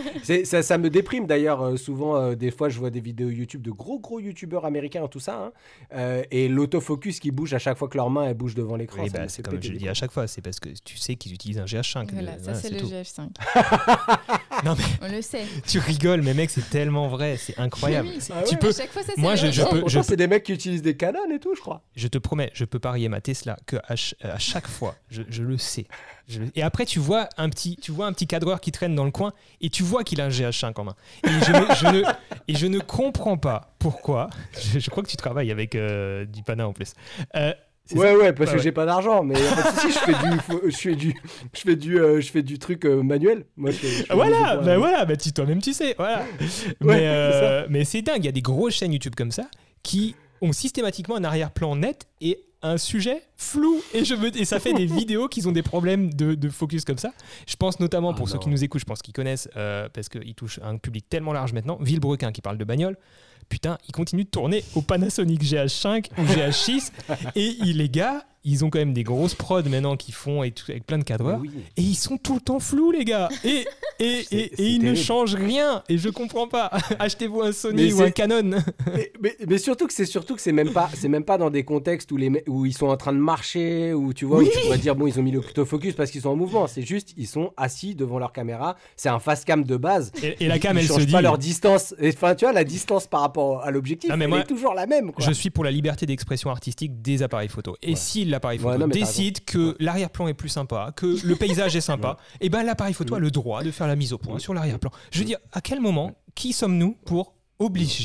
Ça, 0.44 0.62
ça 0.64 0.78
me 0.78 0.90
déprime 0.90 1.26
d'ailleurs, 1.28 1.62
euh, 1.62 1.76
souvent, 1.76 2.16
euh, 2.16 2.34
des 2.34 2.50
fois, 2.50 2.68
je 2.68 2.78
vois 2.80 2.90
des 2.90 2.98
vidéos 3.00 3.28
YouTube 3.28 3.62
de 3.62 3.70
gros, 3.70 4.00
gros 4.00 4.18
YouTubeurs 4.18 4.64
américains, 4.64 5.06
tout 5.06 5.20
ça, 5.20 5.36
hein, 5.38 5.52
euh, 5.94 6.24
et 6.32 6.48
l'autofocus 6.48 7.20
qui 7.20 7.30
bouge 7.30 7.54
à 7.54 7.60
chaque 7.60 7.78
fois 7.78 7.86
que 7.88 7.96
leur 7.96 8.10
main, 8.10 8.24
elle 8.24 8.34
bouge 8.34 8.56
devant 8.56 8.74
l'écran. 8.74 9.04
Bah, 9.12 9.28
c'est 9.28 9.42
comme 9.44 9.62
je 9.62 9.70
le 9.70 9.78
dis 9.78 9.88
à 9.88 9.94
chaque 9.94 10.10
fois, 10.10 10.26
c'est 10.26 10.40
parce 10.42 10.58
que 10.58 10.70
tu 10.84 10.96
sais 10.98 11.14
qu'ils 11.14 11.34
utilisent 11.34 11.60
un 11.60 11.66
GH5. 11.66 12.08
Voilà, 12.12 12.36
le- 12.36 12.42
ça 12.42 12.54
c'est 12.54 12.70
le 12.70 12.78
tout. 12.80 12.88
GF5. 12.88 13.28
Non, 14.64 14.74
mais 14.78 14.84
On 15.08 15.10
le 15.10 15.22
sait. 15.22 15.44
tu 15.66 15.78
rigoles, 15.78 16.22
mais 16.22 16.34
mec, 16.34 16.50
c'est 16.50 16.68
tellement 16.70 17.08
vrai, 17.08 17.36
c'est 17.36 17.58
incroyable. 17.58 18.08
Oui, 18.08 18.18
Ah 18.32 18.42
tu 18.48 18.56
peux, 18.56 18.68
À 18.68 18.72
chaque 18.72 18.90
fois, 18.92 19.02
ça, 19.02 19.12
Moi, 19.16 19.34
je- 19.34 19.46
je 19.46 19.62
GF5. 19.62 19.70
peux- 19.70 19.80
Pourtant, 19.80 20.02
c'est 20.02 20.16
des 20.16 20.26
mecs 20.28 20.44
qui 20.44 20.52
utilisent 20.52 20.82
des 20.82 20.96
canons 20.96 21.30
et 21.32 21.38
tout, 21.38 21.54
je 21.54 21.60
crois. 21.60 21.82
je 21.96 22.08
te 22.08 22.18
promets, 22.18 22.50
je 22.54 22.64
peux 22.64 22.78
parier 22.78 23.08
ma 23.08 23.20
Tesla 23.20 23.56
que 23.66 23.76
à, 23.84 23.96
ch- 23.96 24.14
à 24.22 24.38
chaque 24.38 24.68
fois, 24.68 24.94
je, 25.10 25.22
je 25.28 25.42
le 25.42 25.58
sais. 25.58 25.86
Je 26.28 26.40
et 26.54 26.62
après, 26.62 26.86
tu 26.86 26.98
vois 27.00 27.28
un 27.36 27.48
petit, 27.48 27.76
tu 27.82 27.90
vois 27.92 28.06
un 28.06 28.12
petit 28.12 28.26
cadreur 28.28 28.60
qui 28.60 28.70
traîne 28.72 28.94
dans 28.94 29.04
le 29.04 29.10
coin 29.10 29.32
et 29.60 29.70
tu 29.70 29.82
vois 29.82 30.04
qu'il 30.04 30.20
a 30.20 30.26
un 30.26 30.28
GH5 30.28 30.78
en 30.80 30.84
main. 30.84 30.96
Et 31.24 31.30
je, 31.30 31.52
ne, 31.52 31.74
je 31.74 31.86
ne- 31.98 32.04
et 32.48 32.54
je 32.54 32.66
ne 32.66 32.78
comprends 32.78 33.36
pas 33.36 33.74
pourquoi. 33.80 34.30
Je, 34.72 34.78
je 34.78 34.90
crois 34.90 35.02
que 35.02 35.08
tu 35.08 35.16
travailles 35.16 35.50
avec 35.50 35.74
euh, 35.74 36.24
du 36.24 36.42
pana 36.44 36.68
en 36.68 36.72
plus. 36.72 36.92
Euh, 37.36 37.52
Ouais, 37.94 38.14
ouais, 38.16 38.32
parce 38.32 38.50
que 38.50 38.56
ouais. 38.56 38.62
j'ai 38.62 38.72
pas 38.72 38.86
d'argent, 38.86 39.22
mais 39.22 39.34
pas 39.34 39.62
de 39.72 39.80
souci, 39.80 39.92
je 39.92 39.98
fais 39.98 40.12
du, 40.12 40.36
fo- 40.38 40.70
je 40.70 40.76
fais 40.76 40.94
du, 40.94 41.14
je 41.52 41.60
fais 41.60 41.76
du, 41.76 41.98
euh, 42.00 42.20
je 42.20 42.30
fais 42.30 42.42
du 42.42 42.58
truc 42.58 42.84
euh, 42.86 43.02
manuel. 43.02 43.44
Moi, 43.56 43.70
je 43.70 43.76
fais- 43.76 43.88
je 43.88 44.02
fais 44.04 44.14
Voilà, 44.14 44.56
ben 44.56 44.62
points, 44.64 44.76
voilà, 44.78 45.04
bah 45.04 45.16
tu 45.16 45.32
toi-même 45.32 45.60
tu 45.60 45.72
sais, 45.74 45.94
voilà. 45.98 46.24
mais 46.80 47.00
euh, 47.08 47.66
mais 47.68 47.84
c'est 47.84 48.00
dingue, 48.02 48.18
il 48.22 48.26
y 48.26 48.28
a 48.28 48.32
des 48.32 48.40
grosses 48.40 48.74
chaînes 48.74 48.92
YouTube 48.92 49.14
comme 49.16 49.32
ça 49.32 49.44
qui 49.82 50.14
ont 50.40 50.52
systématiquement 50.52 51.16
un 51.16 51.24
arrière-plan 51.24 51.76
net 51.76 52.06
et 52.20 52.38
un 52.64 52.78
sujet 52.78 53.20
flou 53.36 53.82
et 53.92 54.04
je 54.04 54.14
veux 54.14 54.34
et 54.40 54.44
ça 54.44 54.60
fait 54.60 54.72
des 54.72 54.86
vidéos 55.00 55.26
qui 55.26 55.44
ont 55.48 55.52
des 55.52 55.62
problèmes 55.64 56.14
de, 56.14 56.34
de 56.36 56.48
focus 56.48 56.84
comme 56.84 56.98
ça. 56.98 57.10
Je 57.48 57.56
pense 57.56 57.80
notamment 57.80 58.10
Ah 58.12 58.16
pour 58.16 58.28
ceux 58.28 58.34
non. 58.36 58.40
qui 58.40 58.48
nous 58.48 58.62
écoutent, 58.62 58.80
je 58.80 58.86
pense 58.86 59.02
qu'ils 59.02 59.12
connaissent 59.14 59.48
euh, 59.56 59.88
parce 59.92 60.08
qu'ils 60.08 60.34
touchent 60.36 60.60
un 60.62 60.78
public 60.78 61.04
tellement 61.10 61.32
large 61.32 61.52
maintenant. 61.52 61.76
Villebrequin 61.80 62.30
qui 62.30 62.40
parle 62.40 62.58
de 62.58 62.64
bagnole. 62.64 62.96
Putain, 63.48 63.78
il 63.88 63.92
continue 63.92 64.24
de 64.24 64.28
tourner 64.30 64.64
au 64.74 64.82
Panasonic 64.82 65.42
GH5 65.42 66.06
ou 66.18 66.22
GH6 66.22 66.90
et 67.36 67.54
les 67.72 67.88
gars, 67.88 68.24
ils 68.44 68.64
ont 68.64 68.70
quand 68.70 68.80
même 68.80 68.92
des 68.92 69.04
grosses 69.04 69.36
prods 69.36 69.62
maintenant 69.68 69.96
qui 69.96 70.10
font 70.10 70.42
et 70.42 70.50
tout, 70.50 70.68
avec 70.68 70.84
plein 70.84 70.98
de 70.98 71.04
cadreurs. 71.04 71.38
oui. 71.40 71.50
Et 71.76 71.82
ils 71.82 71.94
sont 71.94 72.16
tout 72.18 72.34
le 72.34 72.40
temps 72.40 72.58
flous, 72.58 72.90
les 72.90 73.04
gars. 73.04 73.28
Et, 73.44 73.64
et, 74.00 74.50
ils 74.58 74.82
ne 74.82 74.96
changent 74.96 75.36
rien. 75.36 75.84
Et 75.88 75.96
je 75.96 76.08
comprends 76.08 76.48
pas. 76.48 76.68
Achetez-vous 76.98 77.40
un 77.40 77.52
Sony 77.52 77.84
Mais 77.84 77.92
ou 77.92 78.02
un 78.02 78.10
Canon. 78.10 78.50
mais, 78.92 79.12
mais- 79.22 79.36
mais 79.46 79.58
surtout 79.58 79.86
que 79.86 79.92
c'est 79.92 80.06
surtout 80.06 80.34
que 80.34 80.40
c'est 80.42 80.50
même 80.50 80.72
pas, 80.72 80.90
c'est 80.92 81.06
même 81.06 81.22
pas 81.22 81.38
dans 81.38 81.50
des 81.50 81.62
contextes 81.62 82.10
où 82.10 82.16
les, 82.16 82.42
où 82.48 82.66
ils 82.66 82.72
sont 82.76 82.88
en 82.88 82.96
train 82.96 83.12
de 83.12 83.18
marcher, 83.18 83.92
où 83.94 84.12
tu 84.12 84.24
vois, 84.24 84.38
Oui. 84.38 84.46
où 84.46 84.50
tu 84.50 84.58
pourrais 84.62 84.78
dire 84.78 84.96
bon, 84.96 85.06
ils 85.06 85.20
ont 85.20 85.22
mis 85.22 85.30
l'autofocus 85.30 85.94
parce 85.94 86.10
qu'ils 86.10 86.22
sont 86.22 86.30
en 86.30 86.36
mouvement. 86.36 86.66
C'est 86.66 86.82
juste, 86.82 87.14
ils 87.16 87.28
sont 87.28 87.52
assis 87.56 87.94
devant 87.94 88.18
leur 88.18 88.32
caméra. 88.32 88.76
C'est 88.96 89.08
un 89.08 89.20
fast 89.20 89.44
cam 89.44 89.62
de 89.62 89.76
base. 89.76 90.10
Et, 90.40 90.48
la 90.48 90.58
cam, 90.58 90.76
ils 90.76 90.80
elle 90.80 90.88
se 90.88 91.00
dit. 91.06 91.12
pas 91.12 91.22
leur 91.22 91.38
distance. 91.38 91.94
Enfin, 92.04 92.34
tu 92.34 92.44
vois, 92.44 92.52
la 92.52 92.64
distance 92.64 93.06
par 93.06 93.20
rapport 93.20 93.31
à 93.38 93.70
l'objectif, 93.70 94.10
elle 94.12 94.28
moi, 94.28 94.40
est 94.40 94.44
toujours 94.44 94.74
la 94.74 94.86
même. 94.86 95.12
Quoi. 95.12 95.24
Je 95.24 95.32
suis 95.32 95.50
pour 95.50 95.64
la 95.64 95.70
liberté 95.70 96.06
d'expression 96.06 96.50
artistique 96.50 97.02
des 97.02 97.22
appareils 97.22 97.48
photo. 97.48 97.76
Et 97.82 97.90
Ouais. 97.90 97.96
si 97.96 98.24
l'appareil 98.24 98.58
Ouais, 98.58 98.72
photo 98.74 98.78
non, 98.78 98.88
décide 98.88 99.44
que 99.44 99.76
l'arrière-plan 99.80 100.28
est 100.28 100.34
plus 100.34 100.48
sympa, 100.48 100.92
que 100.96 101.16
le 101.26 101.36
paysage 101.36 101.76
est 101.76 101.80
sympa, 101.80 102.16
et 102.40 102.48
ben 102.48 102.62
l'appareil 102.62 102.94
photo 102.94 103.14
a 103.14 103.18
le 103.18 103.30
droit 103.30 103.62
de 103.62 103.70
faire 103.70 103.86
la 103.86 103.96
mise 103.96 104.12
au 104.12 104.18
point 104.18 104.38
sur 104.38 104.54
l'arrière-plan. 104.54 104.90
Je 105.10 105.18
veux 105.18 105.24
dire, 105.24 105.38
à 105.52 105.60
quel 105.60 105.80
moment, 105.80 106.12
qui 106.34 106.52
sommes-nous 106.52 106.96
pour 107.04 107.34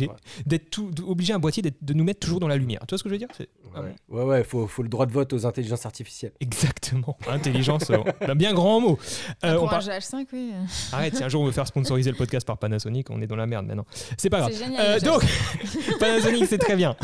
Ouais. 0.07 0.15
d'être 0.45 0.69
tout, 0.69 0.91
obliger 1.05 1.33
un 1.33 1.39
boîtier 1.39 1.61
d'être- 1.63 1.83
de 1.83 1.93
nous 1.93 2.03
mettre 2.03 2.19
toujours 2.19 2.39
dans 2.39 2.47
la 2.47 2.57
lumière 2.57 2.81
Tu 2.87 2.91
vois 2.93 2.97
ce 2.97 3.03
que 3.03 3.09
je 3.09 3.13
veux 3.13 3.19
dire? 3.19 3.27
C'est- 3.37 3.49
ah 3.75 3.81
Ouais, 3.81 3.93
ouais, 4.09 4.23
ouais, 4.23 4.43
faut, 4.43 4.67
faut 4.67 4.83
le 4.83 4.89
droit 4.89 5.05
de 5.05 5.11
vote 5.11 5.31
aux 5.33 5.45
intelligences 5.45 5.85
artificielles. 5.85 6.31
Exactement. 6.39 7.17
Intelligence, 7.27 7.89
euh, 7.91 7.97
un 8.21 8.35
bien 8.35 8.53
grand 8.53 8.79
mot. 8.79 8.97
Euh, 9.43 9.55
Pour 9.55 9.63
on 9.63 9.67
un 9.67 9.69
par- 9.69 9.81
GH5, 9.81 10.27
oui. 10.33 10.51
Arrête, 10.91 11.15
si 11.15 11.23
un 11.23 11.29
jour 11.29 11.41
on 11.41 11.45
veut 11.45 11.51
faire 11.51 11.67
sponsoriser 11.67 12.11
le 12.11 12.17
podcast 12.17 12.45
par 12.45 12.57
Panasonic, 12.57 13.09
on 13.09 13.21
est 13.21 13.27
dans 13.27 13.35
la 13.35 13.45
merde 13.47 13.65
maintenant. 13.65 13.85
C'est 14.17 14.29
pas 14.29 14.39
grave. 14.39 14.53
Génial. 14.53 14.81
Euh, 14.85 14.99
donc, 14.99 15.23
GH5. 15.23 15.97
Panasonic, 15.99 16.45
c'est 16.47 16.57
très 16.57 16.75
bien. 16.75 16.95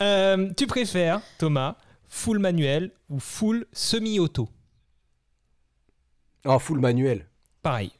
Euh, 0.00 0.50
tu 0.56 0.66
préfères, 0.66 1.20
Thomas, 1.38 1.76
full 2.08 2.38
manuel 2.38 2.90
ou 3.08 3.18
full 3.18 3.66
semi-auto? 3.72 4.48
En 6.44 6.58
full 6.58 6.80
manuel. 6.80 7.26
Pareil. 7.62 7.92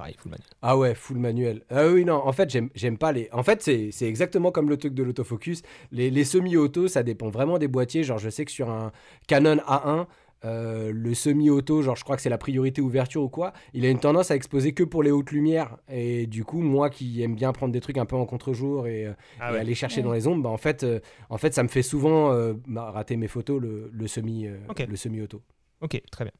Pareil, 0.00 0.14
full 0.18 0.30
manuel. 0.30 0.46
Ah 0.62 0.78
ouais, 0.78 0.94
full 0.94 1.18
manuel. 1.18 1.62
Ah 1.68 1.88
oui, 1.88 2.04
non, 2.06 2.14
en 2.24 2.32
fait, 2.32 2.56
j'aime 2.74 2.96
pas 2.98 3.12
les. 3.12 3.28
En 3.32 3.42
fait, 3.42 3.62
c'est 3.62 3.90
exactement 4.08 4.50
comme 4.50 4.70
le 4.70 4.78
truc 4.78 4.94
de 4.94 5.02
l'autofocus. 5.02 5.60
Les, 5.92 6.10
les 6.10 6.24
semi-auto, 6.24 6.88
ça 6.88 7.02
dépend 7.02 7.28
vraiment 7.28 7.58
des 7.58 7.68
boîtiers. 7.68 8.02
Genre, 8.02 8.18
je 8.18 8.30
sais 8.30 8.44
que 8.46 8.50
sur 8.50 8.70
un 8.70 8.92
Canon 9.26 9.56
A1, 9.56 10.06
euh, 10.46 10.90
le 10.94 11.12
semi-auto, 11.12 11.82
genre, 11.82 11.96
je 11.96 12.04
crois 12.04 12.16
que 12.16 12.22
c'est 12.22 12.30
la 12.30 12.38
priorité 12.38 12.80
ouverture 12.80 13.22
ou 13.22 13.28
quoi, 13.28 13.52
il 13.74 13.84
a 13.84 13.90
une 13.90 14.00
tendance 14.00 14.30
à 14.30 14.36
exposer 14.36 14.72
que 14.72 14.84
pour 14.84 15.02
les 15.02 15.10
hautes 15.10 15.32
lumières. 15.32 15.76
Et 15.92 16.26
du 16.26 16.44
coup, 16.44 16.62
moi 16.62 16.88
qui 16.88 17.20
aime 17.22 17.34
bien 17.34 17.52
prendre 17.52 17.72
des 17.74 17.80
trucs 17.82 17.98
un 17.98 18.06
peu 18.06 18.16
en 18.16 18.24
contre-jour 18.24 18.86
et, 18.86 19.04
euh, 19.06 19.12
Ah 19.38 19.52
et 19.54 19.58
aller 19.58 19.74
chercher 19.74 19.98
Ouais. 19.98 20.04
dans 20.04 20.12
les 20.12 20.26
ombres, 20.26 20.42
bah, 20.44 20.48
en, 20.48 20.56
fait, 20.56 20.82
euh, 20.82 21.00
en 21.28 21.36
fait, 21.36 21.52
ça 21.52 21.62
me 21.62 21.68
fait 21.68 21.82
souvent 21.82 22.32
euh, 22.32 22.54
bah, 22.66 22.90
rater 22.90 23.16
mes 23.18 23.28
photos, 23.28 23.60
le, 23.60 23.90
le 23.92 24.06
semi, 24.06 24.46
euh, 24.46 24.56
semi-auto. 24.94 25.42
Ok, 25.80 26.00
très 26.10 26.24
bien. 26.24 26.32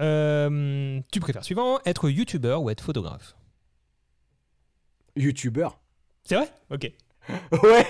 Euh, 0.00 1.00
tu 1.12 1.20
préfères 1.20 1.44
suivant, 1.44 1.78
être 1.84 2.08
youtubeur 2.08 2.62
ou 2.62 2.70
être 2.70 2.82
photographe 2.82 3.36
YouTubeur. 5.16 5.80
C'est 6.24 6.36
vrai? 6.36 6.48
Ok. 6.70 6.90
Ouais, 7.62 7.86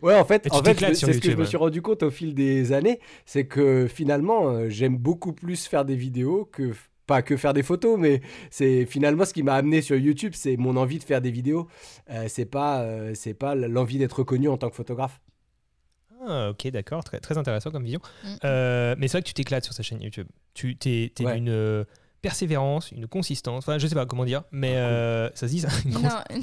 ouais, 0.00 0.14
en 0.14 0.24
fait, 0.24 0.48
en 0.50 0.62
fait 0.62 0.78
c'est 0.94 1.12
ce 1.12 1.20
que 1.20 1.30
je 1.30 1.36
me 1.36 1.44
suis 1.44 1.58
rendu 1.58 1.82
compte 1.82 2.02
au 2.02 2.10
fil 2.10 2.34
des 2.34 2.72
années, 2.72 3.00
c'est 3.26 3.46
que 3.46 3.86
finalement, 3.86 4.48
euh, 4.48 4.70
j'aime 4.70 4.96
beaucoup 4.96 5.34
plus 5.34 5.66
faire 5.66 5.84
des 5.84 5.94
vidéos 5.94 6.46
que 6.46 6.72
pas 7.06 7.22
que 7.22 7.36
faire 7.36 7.52
des 7.54 7.62
photos, 7.62 7.98
mais 7.98 8.20
c'est 8.50 8.86
finalement 8.86 9.24
ce 9.24 9.34
qui 9.34 9.42
m'a 9.42 9.54
amené 9.54 9.82
sur 9.82 9.96
YouTube, 9.96 10.32
c'est 10.34 10.56
mon 10.56 10.76
envie 10.76 10.98
de 10.98 11.04
faire 11.04 11.20
des 11.20 11.30
vidéos. 11.30 11.66
Euh, 12.10 12.26
c'est 12.28 12.44
pas, 12.44 12.82
euh, 12.82 13.12
c'est 13.14 13.34
pas 13.34 13.54
l'envie 13.54 13.98
d'être 13.98 14.20
reconnu 14.20 14.48
en 14.48 14.56
tant 14.58 14.70
que 14.70 14.76
photographe. 14.76 15.20
Ah, 16.28 16.50
ok, 16.50 16.68
d'accord, 16.68 17.02
très, 17.04 17.18
très 17.20 17.38
intéressant 17.38 17.70
comme 17.70 17.84
vision. 17.84 18.00
Mm. 18.24 18.28
Euh, 18.44 18.94
mais 18.98 19.08
c'est 19.08 19.12
vrai 19.18 19.22
que 19.22 19.28
tu 19.28 19.34
t'éclates 19.34 19.64
sur 19.64 19.72
sa 19.74 19.82
chaîne 19.82 20.02
YouTube. 20.02 20.26
Tu 20.54 20.76
t'es, 20.76 21.10
Ouais. 21.20 21.34
d'une 21.36 21.48
euh, 21.48 21.84
persévérance, 22.20 22.90
une 22.92 23.06
consistance, 23.06 23.58
enfin 23.58 23.78
je 23.78 23.86
sais 23.86 23.94
pas 23.94 24.06
comment 24.06 24.24
dire, 24.24 24.42
mais 24.50 24.74
euh, 24.76 25.28
ça 25.34 25.46
se 25.46 25.52
dit 25.52 25.60
ça? 25.60 25.68
Une 25.84 25.92
Non, 25.92 26.00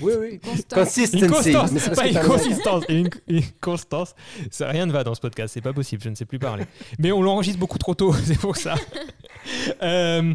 Oui, 0.00 0.12
oui. 0.20 0.40
Consistency. 0.72 1.24
Une 1.24 1.30
constance, 1.30 1.72
Mais 1.72 1.94
pas 1.94 2.06
une 2.08 2.20
consistance. 2.20 2.84
Une, 2.88 3.10
une 3.28 3.42
constance, 3.60 4.14
ça 4.50 4.68
rien 4.68 4.86
ne 4.86 4.92
va 4.92 5.04
dans 5.04 5.14
ce 5.14 5.20
podcast, 5.20 5.52
c'est 5.54 5.60
pas 5.60 5.72
possible, 5.72 6.02
je 6.02 6.08
ne 6.10 6.14
sais 6.14 6.26
plus 6.26 6.38
parler. 6.38 6.64
Mais 6.98 7.10
on 7.12 7.22
l'enregistre 7.22 7.58
beaucoup 7.58 7.78
trop 7.78 7.94
tôt, 7.94 8.12
c'est 8.24 8.38
pour 8.38 8.56
ça. 8.56 8.74
Euh, 9.80 10.34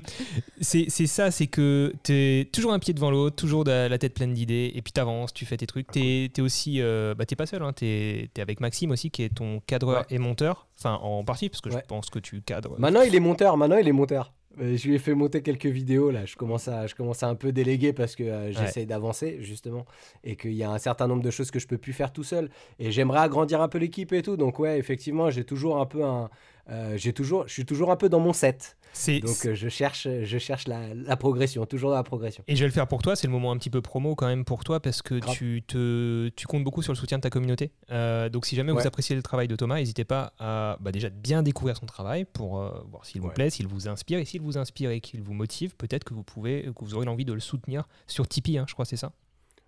c'est 0.61 0.87
ça, 0.89 1.31
c'est 1.31 1.47
que 1.47 1.93
tu 2.03 2.13
es 2.13 2.45
toujours 2.45 2.71
un 2.71 2.79
pied 2.79 2.93
devant 2.93 3.11
l'autre, 3.11 3.35
toujours 3.35 3.65
de- 3.65 3.87
la 3.89 3.97
tête 3.97 4.13
pleine 4.13 4.33
d'idées, 4.33 4.71
et 4.73 4.81
puis 4.81 4.93
tu 4.93 5.01
avances, 5.01 5.33
tu 5.33 5.45
fais 5.45 5.57
tes 5.57 5.67
trucs. 5.67 5.91
Tu 5.91 5.99
es, 6.33 6.41
aussi, 6.41 6.81
euh, 6.81 7.13
bah, 7.13 7.25
t'es 7.25 7.35
pas 7.35 7.45
seul, 7.45 7.61
hein, 7.61 7.73
tu 7.73 7.85
es, 7.85 8.29
avec 8.39 8.61
Maxime 8.61 8.91
aussi, 8.91 9.11
qui 9.11 9.23
est 9.23 9.29
ton 9.35 9.59
cadreur 9.67 10.01
Ouais. 10.01 10.15
et 10.15 10.17
monteur, 10.17 10.67
enfin 10.79 10.93
en 11.01 11.25
partie, 11.25 11.49
parce 11.49 11.59
que 11.59 11.69
Ouais. 11.69 11.81
je 11.81 11.87
pense 11.87 12.09
que 12.09 12.19
tu 12.19 12.41
cadres. 12.41 12.75
Maintenant, 12.77 13.01
il 13.01 13.13
est 13.13 13.19
monteur. 13.19 13.57
Maintenant, 13.57 13.77
il 13.77 13.87
est 13.87 13.91
monteur. 13.91 14.31
Euh, 14.59 14.75
Je 14.75 14.87
lui 14.87 14.95
ai 14.95 14.99
fait 14.99 15.13
monter 15.13 15.41
quelques 15.41 15.65
vidéos 15.67 16.11
là. 16.11 16.25
Je 16.25 16.35
commence 16.35 16.67
à, 16.67 16.87
je 16.87 16.95
commence 16.95 17.23
à 17.23 17.27
un 17.27 17.35
peu 17.35 17.51
déléguer 17.51 17.93
parce 17.93 18.15
que 18.15 18.23
euh, 18.23 18.51
j'essaye 18.51 18.85
d'avancer 18.85 19.37
justement 19.41 19.85
et 20.23 20.35
qu'il 20.35 20.53
y 20.53 20.63
a 20.63 20.71
un 20.71 20.77
certain 20.77 21.07
nombre 21.07 21.23
de 21.23 21.31
choses 21.31 21.51
que 21.51 21.59
je 21.59 21.67
peux 21.67 21.77
plus 21.77 21.93
faire 21.93 22.11
tout 22.11 22.23
seul. 22.23 22.49
Et 22.79 22.91
j'aimerais 22.91 23.19
agrandir 23.19 23.61
un 23.61 23.67
peu 23.67 23.77
l'équipe 23.77 24.11
et 24.13 24.21
tout. 24.21 24.37
Donc 24.37 24.59
ouais, 24.59 24.77
effectivement, 24.77 25.29
j'ai 25.29 25.43
toujours 25.43 25.79
un 25.79 25.85
peu 25.85 26.03
un, 26.03 26.29
euh, 26.69 26.97
j'ai 26.97 27.13
toujours, 27.13 27.47
je 27.47 27.53
suis 27.53 27.65
toujours 27.65 27.91
un 27.91 27.95
peu 27.95 28.09
dans 28.09 28.19
mon 28.19 28.33
set. 28.33 28.77
Donc 29.07 29.45
euh, 29.45 29.55
je 29.55 29.69
cherche, 29.69 30.05
je 30.23 30.37
cherche 30.37 30.67
la, 30.67 30.93
la 30.93 31.15
progression, 31.15 31.65
toujours 31.65 31.91
la 31.91 32.03
progression. 32.03 32.43
Et 32.47 32.55
je 32.57 32.61
vais 32.61 32.67
le 32.67 32.73
faire 32.73 32.87
pour 32.87 33.01
toi, 33.01 33.15
c'est 33.15 33.25
le 33.27 33.31
moment 33.31 33.51
un 33.53 33.57
petit 33.57 33.69
peu 33.69 33.81
promo 33.81 34.15
quand 34.15 34.27
même 34.27 34.43
pour 34.43 34.65
toi 34.65 34.81
parce 34.81 35.01
que 35.01 35.15
Grave. 35.15 35.33
tu, 35.33 35.63
te, 35.65 36.27
tu 36.35 36.45
comptes 36.45 36.65
beaucoup 36.65 36.81
sur 36.81 36.91
le 36.91 36.97
soutien 36.97 37.17
de 37.17 37.21
ta 37.21 37.29
communauté. 37.29 37.71
Euh, 37.89 38.27
donc 38.27 38.45
si 38.45 38.55
jamais 38.57 38.73
Ouais. 38.73 38.81
vous 38.81 38.87
appréciez 38.87 39.15
le 39.15 39.23
travail 39.23 39.47
de 39.47 39.55
Thomas, 39.55 39.75
n'hésitez 39.75 40.03
pas 40.03 40.33
à 40.39 40.77
bah, 40.81 40.91
déjà 40.91 41.09
bien 41.09 41.41
découvrir 41.41 41.77
son 41.77 41.85
travail 41.85 42.25
pour 42.25 42.55
voir 42.89 43.05
s'il 43.05 43.21
vous 43.21 43.27
Ouais. 43.29 43.33
plaît, 43.33 43.49
s'il 43.49 43.67
vous 43.67 43.87
inspire. 43.87 44.19
Et 44.19 44.25
s'il 44.25 44.41
vous 44.41 44.57
inspire 44.57 44.91
et 44.91 44.99
qu'il 44.99 45.21
vous 45.21 45.33
motive, 45.33 45.75
peut-être 45.77 46.03
que 46.03 46.13
vous 46.13 46.23
pouvez, 46.23 46.63
que 46.63 46.83
vous 46.83 46.93
aurez 46.95 47.05
l'envie 47.05 47.25
de 47.25 47.31
le 47.33 47.39
soutenir 47.39 47.87
sur 48.07 48.27
Tipeee, 48.27 48.57
hein, 48.57 48.65
je 48.67 48.73
crois 48.73 48.83
c'est 48.85 48.97
ça. 48.97 49.13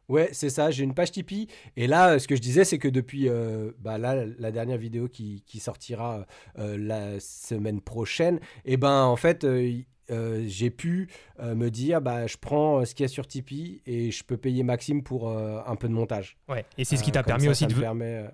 Ouais, 0.10 0.30
c'est 0.32 0.50
ça. 0.50 0.72
J'ai 0.72 0.84
une 0.84 0.94
page 0.94 1.12
Tipeee. 1.12 1.48
Et 1.78 1.88
là, 1.88 2.12
euh, 2.14 2.20
ce 2.20 2.28
que 2.28 2.36
je 2.36 2.42
disais, 2.42 2.66
c'est 2.66 2.78
que 2.78 2.88
depuis 2.88 3.30
euh, 3.30 3.72
bah 3.80 3.98
là, 3.98 4.26
la 4.38 4.52
dernière 4.52 4.78
vidéo 4.78 5.08
qui, 5.08 5.44
qui 5.46 5.60
sortira 5.60 6.26
euh, 6.60 6.78
la 6.78 7.20
semaine 7.20 7.82
prochaine, 7.82 8.40
et 8.66 8.78
ben 8.78 9.04
en 9.04 9.16
fait, 9.16 9.44
euh, 9.44 10.44
j'ai 10.46 10.70
pu 10.70 11.10
me 11.42 11.70
dire, 11.70 12.02
bah, 12.02 12.28
je 12.28 12.38
prends 12.38 12.84
ce 12.86 12.94
qu'il 12.94 13.04
y 13.04 13.06
a 13.06 13.08
sur 13.08 13.26
Tipeee 13.26 13.82
et 13.86 14.12
je 14.12 14.24
peux 14.24 14.38
payer 14.38 14.64
Maxime 14.64 15.02
pour 15.02 15.30
un 15.30 15.76
peu 15.76 15.88
de 15.88 15.94
montage. 15.94 16.38
Ouais. 16.50 16.66
Et 16.78 16.86
c'est 16.86 16.98
ce 16.98 17.04
qui 17.04 17.12
t'a 17.12 17.24
permis 17.24 17.46
ça, 17.46 17.52
aussi 17.52 17.64
ça 17.64 17.70
de. 17.70 17.76
me 17.76 17.80
permet, 17.80 18.26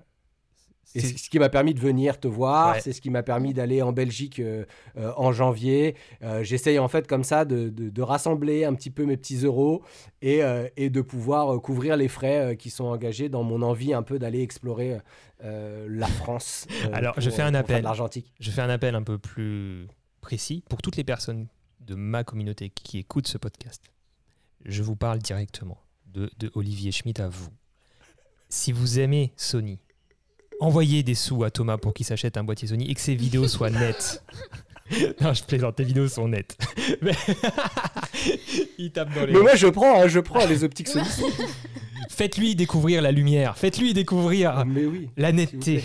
et 0.95 0.99
c'est- 1.01 1.17
ce 1.17 1.29
qui 1.29 1.39
m'a 1.39 1.49
permis 1.49 1.73
de 1.73 1.79
venir 1.79 2.19
te 2.19 2.27
voir, 2.27 2.73
Ouais. 2.75 2.81
c'est 2.81 2.93
ce 2.93 3.01
qui 3.01 3.09
m'a 3.09 3.23
permis 3.23 3.53
d'aller 3.53 3.81
en 3.81 3.91
Belgique 3.91 4.39
euh, 4.39 4.65
euh, 4.97 5.11
en 5.17 5.31
janvier. 5.31 5.95
Euh, 6.23 6.43
J'essaye 6.43 6.79
en 6.79 6.87
fait 6.87 7.07
comme 7.07 7.23
ça 7.23 7.45
de, 7.45 7.69
de- 7.69 7.89
de 7.89 8.01
rassembler 8.01 8.65
un 8.65 8.73
petit 8.73 8.89
peu 8.89 9.05
mes 9.05 9.17
petits 9.17 9.43
euros 9.45 9.83
et, 10.21 10.41
et 10.77 10.89
de 10.89 11.01
pouvoir 11.01 11.61
couvrir 11.61 11.95
les 11.97 12.07
frais 12.07 12.55
qui 12.57 12.69
sont 12.69 12.85
engagés 12.85 13.29
dans 13.29 13.43
mon 13.43 13.61
envie 13.61 13.93
un 13.93 14.03
peu 14.03 14.19
d'aller 14.19 14.41
explorer 14.41 14.97
la 15.41 16.07
France. 16.07 16.65
Alors, 16.93 17.13
pour, 17.13 17.21
je 17.23 17.29
fais 17.29 17.41
un 17.41 17.53
appel. 17.53 17.83
l'argentique. 17.83 18.33
Je 18.39 18.51
fais 18.51 18.61
un 18.61 18.69
appel 18.69 18.95
un 18.95 19.03
peu 19.03 19.17
plus 19.17 19.87
précis 20.21 20.63
pour 20.69 20.81
toutes 20.81 20.97
les 20.97 21.03
personnes 21.05 21.47
de 21.79 21.95
ma 21.95 22.23
communauté 22.23 22.69
qui 22.69 22.97
écoutent 22.97 23.27
ce 23.27 23.37
podcast. 23.37 23.81
Je 24.65 24.83
vous 24.83 24.95
parle 24.97 25.19
directement 25.19 25.77
de, 26.07 26.29
de 26.37 26.51
Olivier 26.55 26.91
Schmitt 26.91 27.19
à 27.21 27.29
vous. 27.29 27.49
Si 28.49 28.71
vous 28.71 28.99
aimez 28.99 29.31
Sony, 29.37 29.79
envoyez 30.59 31.03
des 31.03 31.15
sous 31.15 31.43
à 31.43 31.51
Thomas 31.51 31.77
pour 31.77 31.93
qu'il 31.93 32.05
s'achète 32.05 32.37
un 32.37 32.43
boîtier 32.43 32.67
Sony 32.67 32.89
et 32.89 32.93
que 32.95 33.01
ses 33.01 33.15
vidéos 33.15 33.47
soient 33.47 33.69
nettes. 33.69 34.23
non, 35.21 35.33
je 35.33 35.43
plaisante, 35.43 35.75
tes 35.75 35.83
vidéos 35.83 36.07
sont 36.07 36.27
nettes. 36.27 36.57
Mais- 37.01 37.11
Il 38.77 38.91
tape 38.91 39.13
dans 39.13 39.25
les. 39.25 39.33
Mais 39.33 39.39
moi, 39.39 39.55
je 39.55 39.67
prends, 39.67 40.01
hein, 40.01 40.07
je 40.07 40.19
prends 40.19 40.45
les 40.45 40.63
optiques 40.63 40.87
Sony. 40.87 41.05
Faites-lui 42.09 42.55
découvrir 42.55 43.01
la 43.01 43.11
lumière. 43.11 43.57
Faites-lui 43.57 43.93
découvrir 43.93 44.65
mais 44.65 44.85
oui. 44.85 45.09
la 45.15 45.31
netteté. 45.31 45.83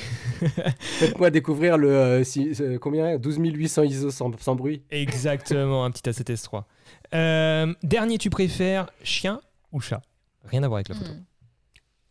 Faites-moi 0.80 1.30
découvrir 1.30 1.78
le 1.78 1.90
euh, 1.90 2.24
si- 2.24 2.52
euh, 2.60 2.78
combien 2.78 3.18
12 3.18 3.38
800 3.40 3.82
ISO 3.84 4.10
sans, 4.10 4.30
sans 4.40 4.56
bruit. 4.56 4.82
Exactement, 4.90 5.84
un 5.84 5.90
petit 5.92 6.02
A7S3. 6.08 6.64
Euh, 7.14 7.72
dernier, 7.84 8.18
tu 8.18 8.30
préfères 8.30 8.90
chien 9.04 9.40
ou 9.70 9.80
chat? 9.80 10.02
Rien 10.44 10.62
à 10.64 10.68
voir 10.68 10.78
avec 10.78 10.88
la 10.88 10.96
photo. 10.96 11.12
Hmm. 11.12 11.24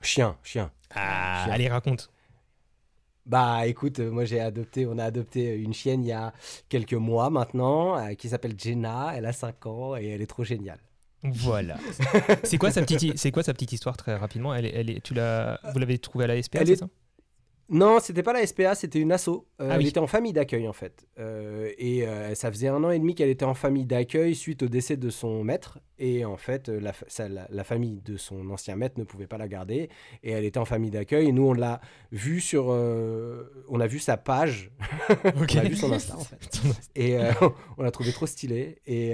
Chien, 0.02 0.38
chien. 0.44 0.72
Ah, 0.96 1.44
Chien. 1.46 1.54
allez, 1.54 1.68
raconte. 1.68 2.10
Bah 3.26 3.68
écoute, 3.68 4.00
euh, 4.00 4.12
moi 4.12 4.26
j'ai 4.26 4.40
adopté, 4.42 4.86
on 4.86 4.98
a 4.98 5.06
adopté 5.06 5.56
une 5.56 5.74
chienne 5.74 6.04
il 6.04 6.08
y 6.08 6.12
a 6.12 6.34
quelques 6.68 6.94
mois 6.94 7.30
maintenant, 7.30 7.98
euh, 7.98 8.14
qui 8.16 8.28
s'appelle 8.30 8.56
Jenna, 8.60 9.14
elle 9.16 9.26
a 9.26 9.32
5 9.34 9.66
ans 9.66 9.96
et 9.96 10.08
elle 10.08 10.22
est 10.22 10.28
trop 10.28 10.44
géniale. 10.44 10.80
Voilà. 11.24 11.78
c'est 12.44 12.58
quoi 12.58 12.70
sa 12.72 12.82
petite, 12.82 13.18
c'est 13.18 13.32
quoi 13.32 13.44
sa 13.44 13.54
petite 13.54 13.72
histoire 13.72 13.96
très 13.96 14.16
rapidement? 14.16 14.54
Elle 14.54 14.66
est, 14.66 14.74
elle 14.76 14.90
est, 14.90 15.02
tu 15.02 15.14
l'as, 15.14 15.60
vous 15.72 15.80
l'avez 15.80 15.98
trouvée 15.98 16.26
à 16.26 16.28
la 16.28 16.36
SPA, 16.42 16.60
Elle 16.62 16.68
c'est 16.68 16.74
est- 16.74 16.76
ça? 16.76 16.90
Non, 17.70 18.00
c'était 18.02 18.24
pas 18.24 18.34
la 18.34 18.46
SPA, 18.46 18.76
c'était 18.76 19.00
une 19.00 19.12
asso. 19.12 19.30
Euh, 19.30 19.70
Ah 19.72 19.76
elle 19.76 19.88
était 19.88 20.00
en 20.00 20.06
famille 20.08 20.34
d'accueil 20.34 20.68
en 20.68 20.74
fait. 20.74 21.06
Euh, 21.18 21.72
et 21.78 22.06
euh, 22.08 22.36
ça 22.36 22.52
faisait 22.52 22.68
un 22.68 22.84
an 22.84 22.92
et 22.92 23.00
demi 23.00 23.16
qu'elle 23.16 23.30
était 23.30 23.46
en 23.46 23.54
famille 23.54 23.86
d'accueil 23.86 24.36
suite 24.36 24.64
au 24.64 24.68
décès 24.68 24.98
de 24.98 25.10
son 25.10 25.44
maître. 25.44 25.80
Et 25.98 26.26
en 26.26 26.36
fait, 26.38 26.68
la, 26.68 26.92
fa- 26.92 27.06
ça- 27.08 27.30
la- 27.30 27.48
la 27.50 27.64
famille 27.64 28.02
de 28.04 28.18
son 28.18 28.50
ancien 28.50 28.76
maître 28.76 29.00
ne 29.00 29.06
pouvait 29.06 29.28
pas 29.28 29.38
la 29.38 29.48
garder. 29.48 29.90
Et 30.24 30.32
elle 30.32 30.44
était 30.46 30.60
en 30.60 30.66
famille 30.66 30.92
d'accueil. 30.92 31.30
Et 31.30 31.32
nous, 31.32 31.48
on 31.48 31.54
l'a 31.54 31.80
vu 32.12 32.42
sur. 32.42 32.66
on 32.68 33.80
a 33.80 33.88
vu 33.88 34.00
sa 34.00 34.18
page. 34.18 34.70
On 35.36 35.58
a 35.58 35.64
vu 35.64 35.76
son 35.76 35.92
Insta 35.94 36.16
en 36.18 36.20
fait. 36.24 36.62
Et 36.96 37.18
on 37.78 37.84
l'a 37.84 37.92
trouvé 37.92 38.12
trop 38.12 38.26
stylé. 38.28 38.80
Et, 38.86 39.14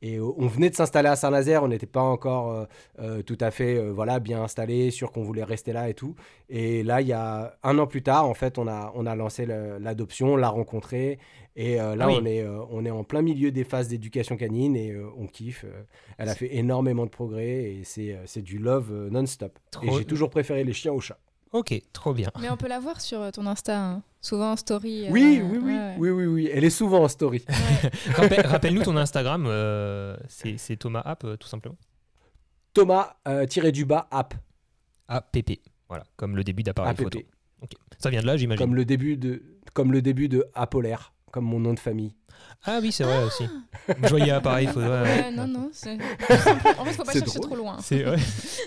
et 0.00 0.20
on 0.20 0.46
venait 0.46 0.70
de 0.70 0.74
s'installer 0.74 1.08
à 1.08 1.16
Saint-Nazaire. 1.16 1.62
On 1.64 1.68
n'était 1.68 1.86
pas 1.86 2.02
encore 2.02 2.52
euh, 2.52 2.64
euh, 3.00 3.22
tout 3.22 3.38
à 3.40 3.50
fait 3.50 3.76
euh, 3.76 3.90
voilà, 3.92 4.20
bien 4.20 4.42
installé, 4.42 4.90
sûr 4.90 5.10
qu'on 5.10 5.22
voulait 5.22 5.44
rester 5.44 5.72
là 5.72 5.88
et 5.88 5.94
tout. 5.94 6.14
Et 6.48 6.82
là, 6.82 7.00
il 7.00 7.08
y 7.08 7.12
a 7.12 7.56
un 7.62 7.78
an 7.78 7.86
plus 7.86 8.02
tard, 8.02 8.26
en 8.28 8.34
fait, 8.34 8.58
on 8.58 8.68
a, 8.68 8.92
on 8.94 9.06
a 9.06 9.14
lancé 9.16 9.44
l'adoption, 9.46 10.34
on 10.34 10.36
l'a 10.36 10.48
rencontrée. 10.50 11.18
Et 11.56 11.80
euh, 11.80 11.96
là, 11.96 12.04
Ah 12.06 12.08
oui. 12.12 12.18
on, 12.22 12.24
est, 12.26 12.42
euh, 12.42 12.60
on 12.70 12.84
est 12.84 12.90
en 12.90 13.02
plein 13.02 13.22
milieu 13.22 13.50
des 13.50 13.64
phases 13.64 13.88
d'éducation 13.88 14.36
canine 14.36 14.76
et 14.76 14.92
euh, 14.92 15.08
on 15.16 15.26
kiffe. 15.26 15.64
Euh, 15.64 15.82
Elle 16.16 16.28
a 16.28 16.34
fait 16.36 16.54
énormément 16.56 17.04
de 17.04 17.10
progrès 17.10 17.48
et 17.72 17.80
c'est 17.82 18.14
euh, 18.14 18.40
du 18.42 18.58
love 18.58 18.92
euh, 18.92 19.10
non-stop. 19.10 19.58
Et 19.82 19.90
j'ai 19.90 20.04
toujours 20.04 20.30
préféré 20.30 20.62
les 20.62 20.72
chiens 20.72 20.92
aux 20.92 21.00
chats. 21.00 21.18
Ok, 21.52 21.74
trop 21.92 22.12
bien. 22.12 22.28
Mais 22.40 22.50
on 22.50 22.56
peut 22.56 22.68
la 22.68 22.78
voir 22.78 23.00
sur 23.00 23.20
euh, 23.22 23.30
ton 23.30 23.46
Insta, 23.46 23.78
hein. 23.80 24.02
souvent 24.20 24.52
en 24.52 24.56
story. 24.56 25.06
euh, 25.06 25.10
Oui, 25.10 25.40
oui, 25.42 25.58
oui, 25.58 25.58
ouais, 25.58 25.72
ouais. 25.72 25.94
oui, 25.98 26.10
oui, 26.10 26.26
oui. 26.26 26.50
Elle 26.52 26.64
est 26.64 26.70
souvent 26.70 27.02
en 27.04 27.08
story. 27.08 27.42
Ouais. 27.48 27.90
Rappel- 28.14 28.46
Rappelle-nous 28.46 28.82
ton 28.82 28.96
Instagram. 28.96 29.46
euh, 29.48 30.16
c'est 30.28 30.58
c'est 30.58 30.76
Thomas 30.76 31.02
App, 31.04 31.24
tout 31.40 31.48
simplement. 31.48 31.76
Thomas 32.74 33.14
euh, 33.26 33.46
tiré 33.46 33.72
du 33.72 33.84
bas 33.84 34.06
app. 34.10 34.34
APP. 35.08 35.60
Voilà, 35.88 36.04
comme 36.16 36.36
le 36.36 36.44
début 36.44 36.62
d'appareil 36.62 36.90
APP. 36.90 37.02
photo. 37.02 37.20
Ça 37.98 38.10
vient 38.10 38.20
de 38.20 38.26
là, 38.26 38.36
j'imagine. 38.36 38.58
Comme 38.64 38.74
le 38.76 38.84
début 38.84 39.16
de, 39.16 39.42
comme 39.72 39.90
le 39.90 40.02
début 40.02 40.28
de 40.28 40.44
Apolaire, 40.54 41.12
comme 41.32 41.44
mon 41.46 41.58
nom 41.60 41.72
de 41.74 41.80
famille. 41.80 42.14
Ah 42.64 42.78
oui, 42.80 42.92
c'est 42.92 43.02
vrai 43.04 43.24
aussi. 43.24 43.44
Je 43.88 44.08
voyais 44.08 44.30
appareil 44.30 44.66
photo. 44.68 44.80
ouais, 44.86 45.30
non, 45.32 45.46
non. 45.48 45.70
c'est- 45.72 45.94
En 46.78 46.84
fait, 46.84 46.92
faut 46.92 47.02
pas 47.04 47.12
C'est 47.12 47.18
chercher 47.20 47.38
drôle. 47.38 47.46
trop 47.48 47.56
loin. 47.56 47.78
C'est 47.80 48.06
ouais. 48.08 48.16